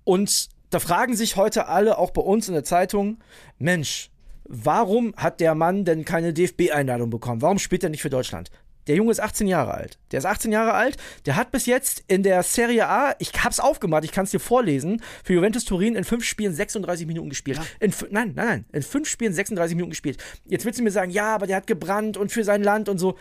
Und 0.05 0.49
da 0.71 0.79
fragen 0.79 1.15
sich 1.15 1.37
heute 1.37 1.69
alle, 1.69 1.99
auch 1.99 2.11
bei 2.11 2.23
uns 2.23 2.49
in 2.49 2.55
der 2.55 2.65
Zeitung, 2.65 3.19
Mensch, 3.59 4.11
warum 4.45 5.15
hat 5.17 5.41
der 5.41 5.55
Mann 5.55 5.85
denn 5.85 6.05
keine 6.05 6.33
DFB-Einladung 6.33 7.11
bekommen? 7.11 7.43
Warum 7.43 7.59
spielt 7.59 7.85
er 7.85 7.91
nicht 7.91 8.03
für 8.03 8.11
Deutschland? 8.11 8.51
Der 8.89 8.97
Junge 8.97 9.13
ist 9.13 9.21
18 9.21 9.47
Jahre 9.47 9.75
alt. 9.75 9.99
Der 10.11 10.19
ist 10.19 10.25
18 10.27 10.51
Jahre 10.51 10.73
alt. 10.73 10.97
Der 11.25 11.37
hat 11.37 11.53
bis 11.53 11.67
jetzt 11.67 12.03
in 12.09 12.25
der 12.25 12.43
Serie 12.43 12.89
A, 12.89 13.15
ich 13.21 13.31
hab's 13.45 13.61
aufgemacht, 13.61 14.03
ich 14.05 14.11
kann 14.11 14.25
es 14.25 14.33
dir 14.33 14.41
vorlesen, 14.41 15.01
für 15.23 15.35
Juventus 15.35 15.65
Turin 15.65 15.95
in 15.95 16.03
fünf 16.03 16.25
Spielen 16.25 16.53
36 16.53 17.07
Minuten 17.07 17.29
gespielt. 17.29 17.61
In, 17.79 17.93
fü- 17.93 18.09
nein, 18.11 18.33
nein, 18.35 18.47
nein, 18.47 18.65
in 18.73 18.83
fünf 18.83 19.09
Spielen 19.09 19.33
36 19.33 19.77
Minuten 19.77 19.91
gespielt. 19.91 20.21
Jetzt 20.47 20.65
willst 20.65 20.81
du 20.81 20.83
mir 20.83 20.91
sagen, 20.91 21.13
ja, 21.13 21.33
aber 21.33 21.47
der 21.47 21.59
hat 21.59 21.69
gebrannt 21.69 22.17
und 22.17 22.33
für 22.33 22.43
sein 22.43 22.65
Land 22.65 22.89
und 22.89 22.99
so. 22.99 23.17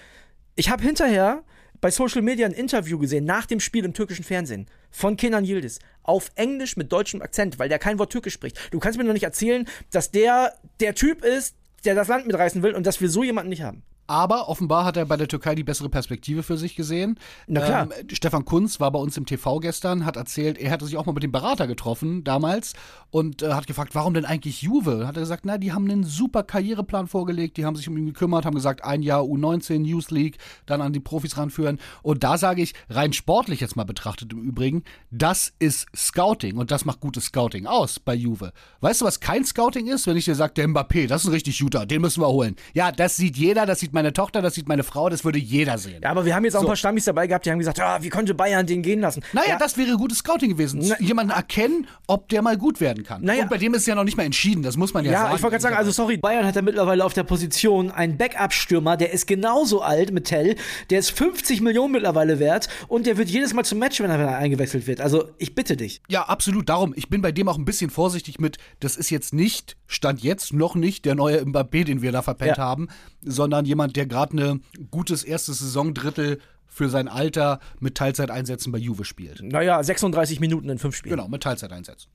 Ich 0.56 0.72
habe 0.72 0.82
hinterher 0.82 1.44
bei 1.82 1.90
Social 1.90 2.22
Media 2.22 2.46
ein 2.46 2.54
Interview 2.54 3.00
gesehen 3.00 3.26
nach 3.26 3.48
dem 3.48 3.60
Spiel 3.60 3.84
im 3.84 3.94
türkischen 3.94 4.24
Fernsehen 4.24 4.68
von 4.92 5.18
Kenan 5.18 5.44
Yildiz 5.44 5.80
auf 6.04 6.32
Englisch 6.36 6.78
mit 6.78 6.92
deutschem 6.92 7.22
Akzent, 7.22 7.60
weil 7.60 7.70
der 7.70 7.80
kein 7.80 8.00
Wort 8.00 8.12
Türkisch 8.12 8.36
spricht. 8.36 8.58
Du 8.72 8.80
kannst 8.80 8.98
mir 8.98 9.04
noch 9.04 9.14
nicht 9.14 9.24
erzählen, 9.24 9.68
dass 9.92 10.12
der 10.12 10.54
der 10.80 10.96
Typ 10.96 11.26
ist, 11.26 11.56
der 11.84 11.96
das 11.96 12.08
Land 12.08 12.28
mitreißen 12.28 12.62
will 12.62 12.76
und 12.76 12.86
dass 12.86 13.02
wir 13.02 13.10
so 13.10 13.24
jemanden 13.24 13.50
nicht 13.50 13.64
haben. 13.64 13.84
Aber 14.12 14.50
offenbar 14.50 14.84
hat 14.84 14.98
er 14.98 15.06
bei 15.06 15.16
der 15.16 15.30
Türkei 15.30 15.56
die 15.56 15.64
bessere 15.64 15.88
Perspektive 15.88 16.44
für 16.44 16.58
sich 16.58 16.76
gesehen. 16.76 17.18
Na 17.48 17.62
klar. 17.62 17.88
Ähm, 17.98 18.10
Stefan 18.12 18.44
Kunz 18.44 18.82
war 18.82 18.92
bei 18.92 19.00
uns 19.00 19.16
im 19.16 19.26
TV 19.26 19.60
gestern, 19.60 20.04
hat 20.04 20.18
erzählt, 20.18 20.58
er 20.58 20.70
hatte 20.70 20.84
sich 20.84 20.98
auch 20.98 21.06
mal 21.06 21.14
mit 21.14 21.24
dem 21.24 21.32
Berater 21.32 21.66
getroffen 21.66 22.26
damals 22.26 22.74
und 23.10 23.42
äh, 23.42 23.54
hat 23.54 23.68
gefragt, 23.68 23.96
warum 23.96 24.14
denn 24.14 24.26
eigentlich 24.26 24.64
Juve? 24.64 25.08
Hat 25.08 25.16
er 25.16 25.22
gesagt, 25.22 25.46
na, 25.46 25.58
die 25.58 25.72
haben 25.72 25.90
einen 25.90 26.04
super 26.04 26.44
Karriereplan 26.44 27.08
vorgelegt, 27.08 27.56
die 27.56 27.64
haben 27.64 27.78
sich 27.78 27.88
um 27.88 27.96
ihn 27.96 28.06
gekümmert, 28.06 28.44
haben 28.44 28.54
gesagt, 28.54 28.84
ein 28.84 29.02
Jahr 29.02 29.22
U19, 29.22 29.80
News 29.80 30.12
League, 30.12 30.40
dann 30.66 30.82
an 30.82 30.92
die 30.92 31.00
Profis 31.00 31.38
ranführen. 31.38 31.80
Und 32.04 32.26
da 32.26 32.38
sage 32.38 32.62
ich, 32.62 32.74
rein 32.90 33.14
sportlich 33.14 33.62
jetzt 33.62 33.78
mal 33.78 33.86
betrachtet 33.86 34.34
im 34.34 34.42
Übrigen, 34.42 34.84
das 35.10 35.54
ist 35.60 35.88
Scouting 35.96 36.58
und 36.58 36.72
das 36.72 36.84
macht 36.84 37.00
gutes 37.00 37.28
Scouting 37.28 37.66
aus 37.66 37.98
bei 37.98 38.14
Juve. 38.14 38.52
Weißt 38.82 39.00
du, 39.00 39.06
was 39.06 39.22
kein 39.22 39.46
Scouting 39.46 39.88
ist? 39.88 40.06
Wenn 40.06 40.18
ich 40.18 40.26
dir 40.26 40.36
sage, 40.36 40.54
der 40.56 40.68
Mbappé, 40.68 41.08
das 41.08 41.22
ist 41.22 41.28
ein 41.30 41.34
richtig 41.34 41.58
guter, 41.60 41.86
den 41.86 42.02
müssen 42.02 42.22
wir 42.22 42.28
holen. 42.28 42.58
Ja, 42.74 42.92
das 42.92 43.16
sieht 43.16 43.38
jeder, 43.38 43.66
das 43.66 43.80
sieht 43.80 43.94
meine 44.02 44.14
Tochter, 44.14 44.42
das 44.42 44.56
sieht 44.56 44.68
meine 44.68 44.84
Frau, 44.84 45.10
das 45.10 45.24
würde 45.24 45.38
jeder 45.40 45.78
sehen. 45.78 46.02
Ja, 46.04 46.10
aber 46.10 46.26
wir 46.26 46.36
haben 46.36 46.44
jetzt 46.44 46.56
auch 46.56 46.62
So. 46.62 46.66
ein 46.66 46.70
paar 46.70 46.76
Stammis 46.76 47.06
dabei 47.06 47.28
gehabt, 47.28 47.46
die 47.46 47.52
haben 47.52 47.60
gesagt, 47.60 47.80
ah, 47.80 48.00
wie 48.02 48.10
konnte 48.10 48.34
Bayern 48.34 48.66
den 48.66 48.82
gehen 48.82 49.00
lassen? 49.02 49.22
Naja, 49.34 49.50
ja, 49.52 49.58
das 49.58 49.78
wäre 49.78 49.96
gutes 49.98 50.20
Scouting 50.20 50.50
gewesen. 50.50 50.80
Na- 50.84 51.00
Jemanden 51.00 51.32
erkennen, 51.32 51.88
ob 52.08 52.30
der 52.30 52.42
mal 52.42 52.58
gut 52.58 52.82
werden 52.82 53.04
kann. 53.04 53.24
Naja. 53.24 53.44
Und 53.44 53.50
bei 53.50 53.58
dem 53.58 53.74
ist 53.74 53.82
es 53.82 53.86
ja 53.88 53.96
noch 53.96 54.04
nicht 54.04 54.18
mal 54.18 54.24
entschieden, 54.24 54.64
das 54.64 54.76
muss 54.78 54.94
man 54.94 55.06
ja, 55.06 55.12
Ja, 55.12 55.22
sagen. 55.24 55.36
ich 55.36 55.44
wollte 55.44 55.52
gerade 55.54 55.62
sagen, 55.64 55.76
also 55.76 55.92
sorry, 55.92 56.18
Bayern 56.18 56.46
hat 56.46 56.56
ja 56.56 56.62
mittlerweile 56.62 57.06
auf 57.06 57.14
der 57.14 57.24
Position 57.24 57.92
einen 57.92 58.18
Backup-Stürmer, 58.18 58.98
der 58.98 59.12
ist 59.14 59.28
genauso 59.28 59.82
alt 59.82 60.12
mit 60.12 60.26
Tell, 60.26 60.56
der 60.90 61.00
ist 61.00 61.12
50 61.12 61.62
Millionen 61.62 61.92
mittlerweile 61.94 62.40
wert 62.40 62.68
und 62.88 63.06
der 63.06 63.18
wird 63.18 63.30
jedes 63.30 63.54
Mal 63.54 63.64
zum 63.66 63.80
Match, 63.80 64.00
wenn 64.02 64.10
er, 64.10 64.20
wenn 64.20 64.28
er 64.28 64.38
eingewechselt 64.38 64.88
wird. 64.88 65.02
Also 65.02 65.26
ich 65.38 65.54
bitte 65.56 65.78
dich. 65.78 66.02
Ja, 66.10 66.24
absolut. 66.24 66.70
Darum, 66.70 66.94
ich 66.96 67.10
bin 67.10 67.22
bei 67.22 67.32
dem 67.32 67.48
auch 67.48 67.58
ein 67.58 67.66
bisschen 67.66 67.90
vorsichtig 67.90 68.40
mit, 68.40 68.58
das 68.80 68.96
ist 68.98 69.10
jetzt 69.10 69.34
nicht, 69.34 69.78
stand 69.88 70.22
jetzt 70.24 70.54
noch 70.54 70.76
nicht 70.76 71.06
der 71.06 71.16
neue 71.16 71.42
Mbappé, 71.42 71.84
den 71.84 72.02
wir 72.02 72.12
da 72.12 72.22
verpennt 72.22 72.58
Ja. 72.58 72.64
haben, 72.64 72.88
sondern 73.22 73.66
jemand, 73.66 73.91
der 73.94 74.06
gerade 74.06 74.38
ein 74.38 74.64
gutes 74.90 75.24
erstes 75.24 75.60
Saisondrittel 75.60 76.40
für 76.68 76.90
sein 76.90 77.08
Alter 77.10 77.60
mit 77.80 77.96
Teilzeiteinsätzen 77.96 78.72
bei 78.72 78.78
Juve 78.78 79.04
spielt. 79.04 79.42
Naja, 79.44 79.84
36 79.84 80.40
Minuten 80.40 80.70
in 80.70 80.78
fünf 80.78 80.96
Spielen. 80.96 81.18
Genau, 81.18 81.28
mit 81.28 81.44
Teilzeiteinsätzen. 81.44 82.10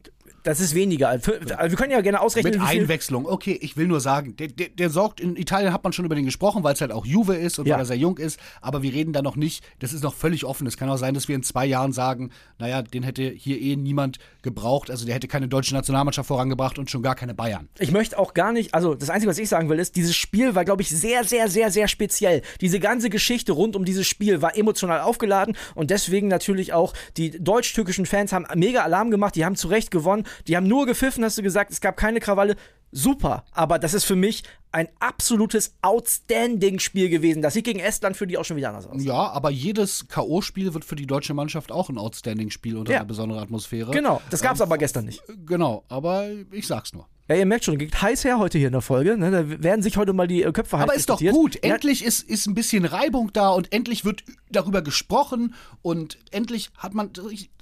Das 0.46 0.60
ist 0.60 0.76
weniger. 0.76 1.08
Also 1.08 1.32
wir 1.32 1.76
können 1.76 1.90
ja 1.90 2.00
gerne 2.02 2.20
ausrechnen, 2.20 2.52
Mit. 2.52 2.62
Einwechslung. 2.62 3.26
Okay, 3.26 3.58
ich 3.60 3.76
will 3.76 3.88
nur 3.88 4.00
sagen, 4.00 4.36
der, 4.36 4.46
der, 4.46 4.68
der 4.68 4.90
sorgt, 4.90 5.18
in 5.18 5.34
Italien 5.34 5.72
hat 5.72 5.82
man 5.82 5.92
schon 5.92 6.04
über 6.04 6.14
den 6.14 6.24
gesprochen, 6.24 6.62
weil 6.62 6.74
es 6.74 6.80
halt 6.80 6.92
auch 6.92 7.04
Juve 7.04 7.34
ist 7.34 7.58
und 7.58 7.66
Ja. 7.66 7.74
weil 7.74 7.82
er 7.82 7.86
sehr 7.86 7.96
jung 7.96 8.16
ist, 8.18 8.38
aber 8.60 8.80
wir 8.82 8.92
reden 8.92 9.12
da 9.12 9.22
noch 9.22 9.34
nicht, 9.34 9.64
das 9.80 9.92
ist 9.92 10.04
noch 10.04 10.14
völlig 10.14 10.44
offen. 10.44 10.64
Es 10.68 10.76
kann 10.76 10.88
auch 10.88 10.98
sein, 10.98 11.14
dass 11.14 11.26
wir 11.26 11.34
in 11.34 11.42
zwei 11.42 11.66
Jahren 11.66 11.92
sagen, 11.92 12.30
naja, 12.60 12.82
den 12.82 13.02
hätte 13.02 13.28
hier 13.28 13.60
eh 13.60 13.74
niemand 13.74 14.18
gebraucht, 14.42 14.88
also 14.88 15.04
der 15.04 15.16
hätte 15.16 15.26
keine 15.26 15.48
deutsche 15.48 15.74
Nationalmannschaft 15.74 16.28
vorangebracht 16.28 16.78
und 16.78 16.92
schon 16.92 17.02
gar 17.02 17.16
keine 17.16 17.34
Bayern. 17.34 17.68
Ich 17.80 17.90
möchte 17.90 18.16
auch 18.16 18.32
gar 18.32 18.52
nicht, 18.52 18.72
also 18.72 18.94
das 18.94 19.10
Einzige, 19.10 19.28
was 19.30 19.38
ich 19.38 19.48
sagen 19.48 19.68
will, 19.68 19.80
ist, 19.80 19.96
dieses 19.96 20.14
Spiel 20.14 20.54
war, 20.54 20.64
glaube 20.64 20.82
ich, 20.82 20.90
sehr, 20.90 21.24
sehr, 21.24 21.48
sehr, 21.48 21.72
sehr 21.72 21.88
speziell. 21.88 22.42
Diese 22.60 22.78
ganze 22.78 23.10
Geschichte 23.10 23.50
rund 23.50 23.74
um 23.74 23.84
dieses 23.84 24.06
Spiel 24.06 24.42
war 24.42 24.56
emotional 24.56 25.00
aufgeladen 25.00 25.56
und 25.74 25.90
deswegen 25.90 26.28
natürlich 26.28 26.72
auch 26.72 26.92
die 27.16 27.32
deutsch-türkischen 27.42 28.06
Fans 28.06 28.32
haben 28.32 28.46
mega 28.54 28.84
Alarm 28.84 29.10
gemacht, 29.10 29.34
die 29.34 29.44
haben 29.44 29.56
zu 29.56 29.66
Recht 29.66 29.90
gewonnen, 29.90 30.22
die 30.46 30.56
haben 30.56 30.66
nur 30.66 30.86
gepfiffen, 30.86 31.24
hast 31.24 31.38
du 31.38 31.42
gesagt, 31.42 31.70
es 31.70 31.80
gab 31.80 31.96
keine 31.96 32.20
Krawalle. 32.20 32.56
Super, 32.92 33.44
aber 33.52 33.78
das 33.78 33.94
ist 33.94 34.04
für 34.04 34.16
mich 34.16 34.44
ein 34.72 34.88
absolutes 35.00 35.74
Outstanding-Spiel 35.82 37.08
gewesen. 37.08 37.42
Das 37.42 37.54
sieht 37.54 37.64
gegen 37.64 37.80
Estland 37.80 38.16
für 38.16 38.26
die 38.26 38.38
auch 38.38 38.44
schon 38.44 38.56
wieder 38.56 38.68
anders 38.68 38.86
aus. 38.86 39.02
Ja, 39.02 39.30
aber 39.32 39.50
jedes 39.50 40.06
K.O.-Spiel 40.08 40.72
wird 40.72 40.84
für 40.84 40.96
die 40.96 41.06
deutsche 41.06 41.34
Mannschaft 41.34 41.72
auch 41.72 41.88
ein 41.88 41.98
Outstanding-Spiel 41.98 42.76
unter 42.76 42.92
Ja. 42.92 42.98
einer 42.98 43.06
besonderen 43.06 43.42
Atmosphäre. 43.42 43.90
Genau, 43.90 44.20
das 44.30 44.40
gab 44.40 44.54
es 44.54 44.60
aber 44.60 44.78
gestern 44.78 45.04
nicht. 45.06 45.22
Genau, 45.46 45.84
aber 45.88 46.28
ich 46.52 46.66
sag's 46.66 46.92
nur. 46.92 47.06
Ja, 47.28 47.34
ihr 47.34 47.44
merkt 47.46 47.64
schon, 47.64 47.76
geht 47.76 48.00
heiß 48.00 48.24
her 48.24 48.38
heute 48.38 48.56
hier 48.56 48.68
in 48.68 48.72
der 48.72 48.82
Folge. 48.82 49.18
Ne? 49.18 49.30
Da 49.32 49.62
werden 49.62 49.82
sich 49.82 49.96
heute 49.96 50.12
mal 50.12 50.28
die 50.28 50.42
äh, 50.44 50.52
Köpfe 50.52 50.76
heiß 50.78 50.84
Aber 50.84 50.94
ist 50.94 51.10
doch 51.10 51.20
gut. 51.20 51.56
Ja, 51.64 51.74
Endlich 51.74 52.04
ist, 52.04 52.22
ist 52.22 52.46
ein 52.46 52.54
bisschen 52.54 52.84
Reibung 52.84 53.32
da 53.32 53.50
und 53.50 53.72
endlich 53.72 54.04
wird 54.04 54.22
darüber 54.50 54.80
gesprochen 54.80 55.54
und 55.82 56.18
endlich 56.30 56.70
hat 56.78 56.94
man 56.94 57.10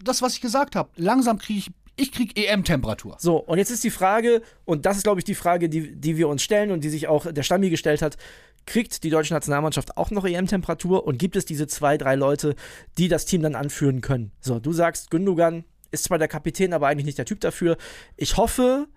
das, 0.03 0.21
was 0.21 0.35
ich 0.35 0.43
gesagt 0.43 0.77
habe. 0.77 0.91
Langsam 0.97 1.39
kriege 1.39 1.61
ich, 1.61 1.71
ich 1.97 2.13
krieg 2.13 2.39
EM-Temperatur. 2.39 3.17
So, 3.19 3.37
und 3.37 3.59
jetzt 3.59 3.71
ist 3.71 3.85
die 3.85 3.91
Frage, 3.91 4.43
und 4.65 4.87
das 4.87 4.97
ist, 4.97 5.05
glaube 5.05 5.21
ich, 5.21 5.25
die 5.25 5.35
Frage, 5.35 5.69
die, 5.69 5.95
die 5.95 6.17
wir 6.17 6.29
uns 6.29 6.43
stellen 6.43 6.71
und 6.71 6.83
die 6.83 6.91
sich 6.91 7.09
auch 7.09 7.31
der 7.31 7.43
Stammi 7.43 7.71
gestellt 7.71 8.03
hat, 8.03 8.17
kriegt 8.67 9.05
die 9.05 9.11
deutsche 9.11 9.35
Nationalmannschaft 9.35 9.97
auch 9.97 10.11
noch 10.11 10.25
EM-Temperatur 10.25 11.07
und 11.07 11.19
gibt 11.19 11.37
es 11.37 11.45
diese 11.45 11.67
zwei, 11.67 11.99
drei 11.99 12.15
Leute, 12.15 12.55
die 12.99 13.09
das 13.09 13.27
Team 13.27 13.43
dann 13.43 13.55
anführen 13.55 14.01
können? 14.01 14.33
So, 14.41 14.59
du 14.59 14.73
sagst, 14.73 15.11
Gündogan 15.11 15.65
ist 15.91 16.05
zwar 16.05 16.19
der 16.19 16.29
Kapitän, 16.29 16.73
aber 16.73 16.89
eigentlich 16.89 17.07
nicht 17.07 17.19
der 17.19 17.27
Typ 17.27 17.41
dafür. 17.41 17.77
Ich 18.17 18.37
hoffe, 18.37 18.89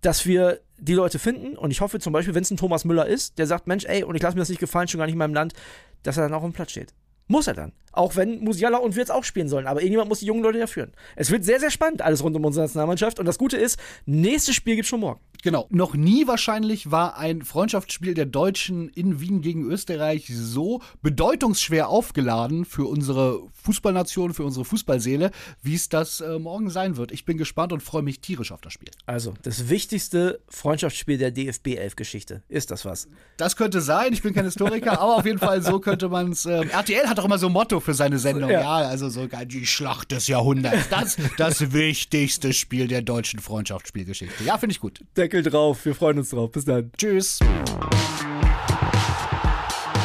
dass 0.00 0.26
wir 0.26 0.60
die 0.78 0.94
Leute 0.94 1.18
finden 1.18 1.56
und 1.56 1.70
ich 1.70 1.80
hoffe 1.80 2.00
zum 2.00 2.12
Beispiel, 2.12 2.34
wenn 2.34 2.42
es 2.42 2.50
ein 2.50 2.56
Thomas 2.56 2.84
Müller 2.84 3.06
ist, 3.06 3.38
der 3.38 3.46
sagt, 3.46 3.66
Mensch, 3.66 3.84
ey, 3.86 4.04
und 4.04 4.16
ich 4.16 4.22
lasse 4.22 4.36
mir 4.36 4.42
das 4.42 4.48
nicht 4.50 4.58
gefallen, 4.58 4.88
schon 4.88 4.98
gar 4.98 5.06
nicht 5.06 5.14
in 5.14 5.18
meinem 5.18 5.34
Land, 5.34 5.54
dass 6.02 6.16
er 6.16 6.24
dann 6.24 6.34
auch 6.34 6.44
im 6.44 6.52
Platz 6.52 6.72
steht. 6.72 6.92
Muss 7.26 7.46
er 7.46 7.54
dann. 7.54 7.72
Auch 7.92 8.16
wenn 8.16 8.40
Musiala 8.40 8.78
und 8.78 8.96
Wirtz 8.96 9.10
auch 9.10 9.22
spielen 9.22 9.48
sollen. 9.48 9.66
Aber 9.66 9.80
irgendjemand 9.80 10.08
muss 10.08 10.18
die 10.18 10.26
jungen 10.26 10.42
Leute 10.42 10.58
ja 10.58 10.66
führen. 10.66 10.92
Es 11.14 11.30
wird 11.30 11.44
sehr, 11.44 11.60
sehr 11.60 11.70
spannend, 11.70 12.02
alles 12.02 12.24
rund 12.24 12.34
um 12.34 12.44
unsere 12.44 12.64
Nationalmannschaft. 12.64 13.20
Und 13.20 13.26
das 13.26 13.38
Gute 13.38 13.56
ist, 13.56 13.78
nächstes 14.04 14.56
Spiel 14.56 14.74
gibt's 14.74 14.88
schon 14.88 15.00
morgen. 15.00 15.20
Genau. 15.44 15.66
Noch 15.70 15.94
nie 15.94 16.26
wahrscheinlich 16.26 16.90
war 16.90 17.18
ein 17.18 17.42
Freundschaftsspiel 17.42 18.14
der 18.14 18.24
Deutschen 18.24 18.88
in 18.88 19.20
Wien 19.20 19.42
gegen 19.42 19.64
Österreich 19.70 20.32
so 20.34 20.80
bedeutungsschwer 21.02 21.88
aufgeladen 21.88 22.64
für 22.64 22.86
unsere 22.86 23.42
Fußballnation, 23.62 24.32
für 24.32 24.42
unsere 24.42 24.64
Fußballseele, 24.64 25.30
wie 25.62 25.74
es 25.74 25.88
das 25.88 26.20
äh, 26.20 26.38
morgen 26.38 26.70
sein 26.70 26.96
wird. 26.96 27.12
Ich 27.12 27.26
bin 27.26 27.36
gespannt 27.36 27.72
und 27.72 27.82
freue 27.82 28.02
mich 28.02 28.20
tierisch 28.20 28.52
auf 28.52 28.62
das 28.62 28.72
Spiel. 28.72 28.88
Also, 29.06 29.34
das 29.42 29.68
wichtigste 29.68 30.40
Freundschaftsspiel 30.48 31.18
der 31.18 31.30
DFB 31.30 31.76
11 31.76 31.96
Geschichte. 31.96 32.42
Ist 32.48 32.70
das 32.70 32.86
was? 32.86 33.08
Das 33.36 33.56
könnte 33.56 33.82
sein, 33.82 34.14
ich 34.14 34.22
bin 34.22 34.32
kein 34.32 34.46
Historiker, 34.46 34.92
aber 35.00 35.16
auf 35.16 35.26
jeden 35.26 35.38
Fall 35.38 35.62
so 35.62 35.78
könnte 35.78 36.08
man 36.08 36.32
es. 36.32 36.46
Ähm, 36.46 36.70
RTL 36.70 37.06
hat 37.06 37.13
auch 37.18 37.24
immer 37.24 37.38
so 37.38 37.46
ein 37.46 37.52
Motto 37.52 37.80
für 37.80 37.94
seine 37.94 38.18
Sendung. 38.18 38.50
Ja. 38.50 38.60
Ja, 38.60 38.88
also 38.88 39.08
so 39.08 39.26
die 39.26 39.66
Schlacht 39.66 40.12
des 40.12 40.28
Jahrhunderts. 40.28 40.88
Das, 40.88 41.16
das 41.36 41.72
wichtigste 41.72 42.52
Spiel 42.52 42.88
der 42.88 43.02
deutschen 43.02 43.40
Freundschaftsspielgeschichte. 43.40 44.44
Ja, 44.44 44.58
finde 44.58 44.72
ich 44.72 44.80
gut. 44.80 45.00
Deckel 45.16 45.42
drauf. 45.42 45.84
Wir 45.84 45.94
freuen 45.94 46.18
uns 46.18 46.30
drauf. 46.30 46.52
Bis 46.52 46.64
dann. 46.64 46.90
Tschüss. 46.96 47.38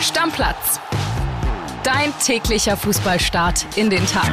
Stammplatz. 0.02 0.80
Dein 1.84 2.14
täglicher 2.24 2.78
Fußballstart 2.78 3.66
in 3.78 3.90
den 3.90 4.06
Tag. 4.06 4.32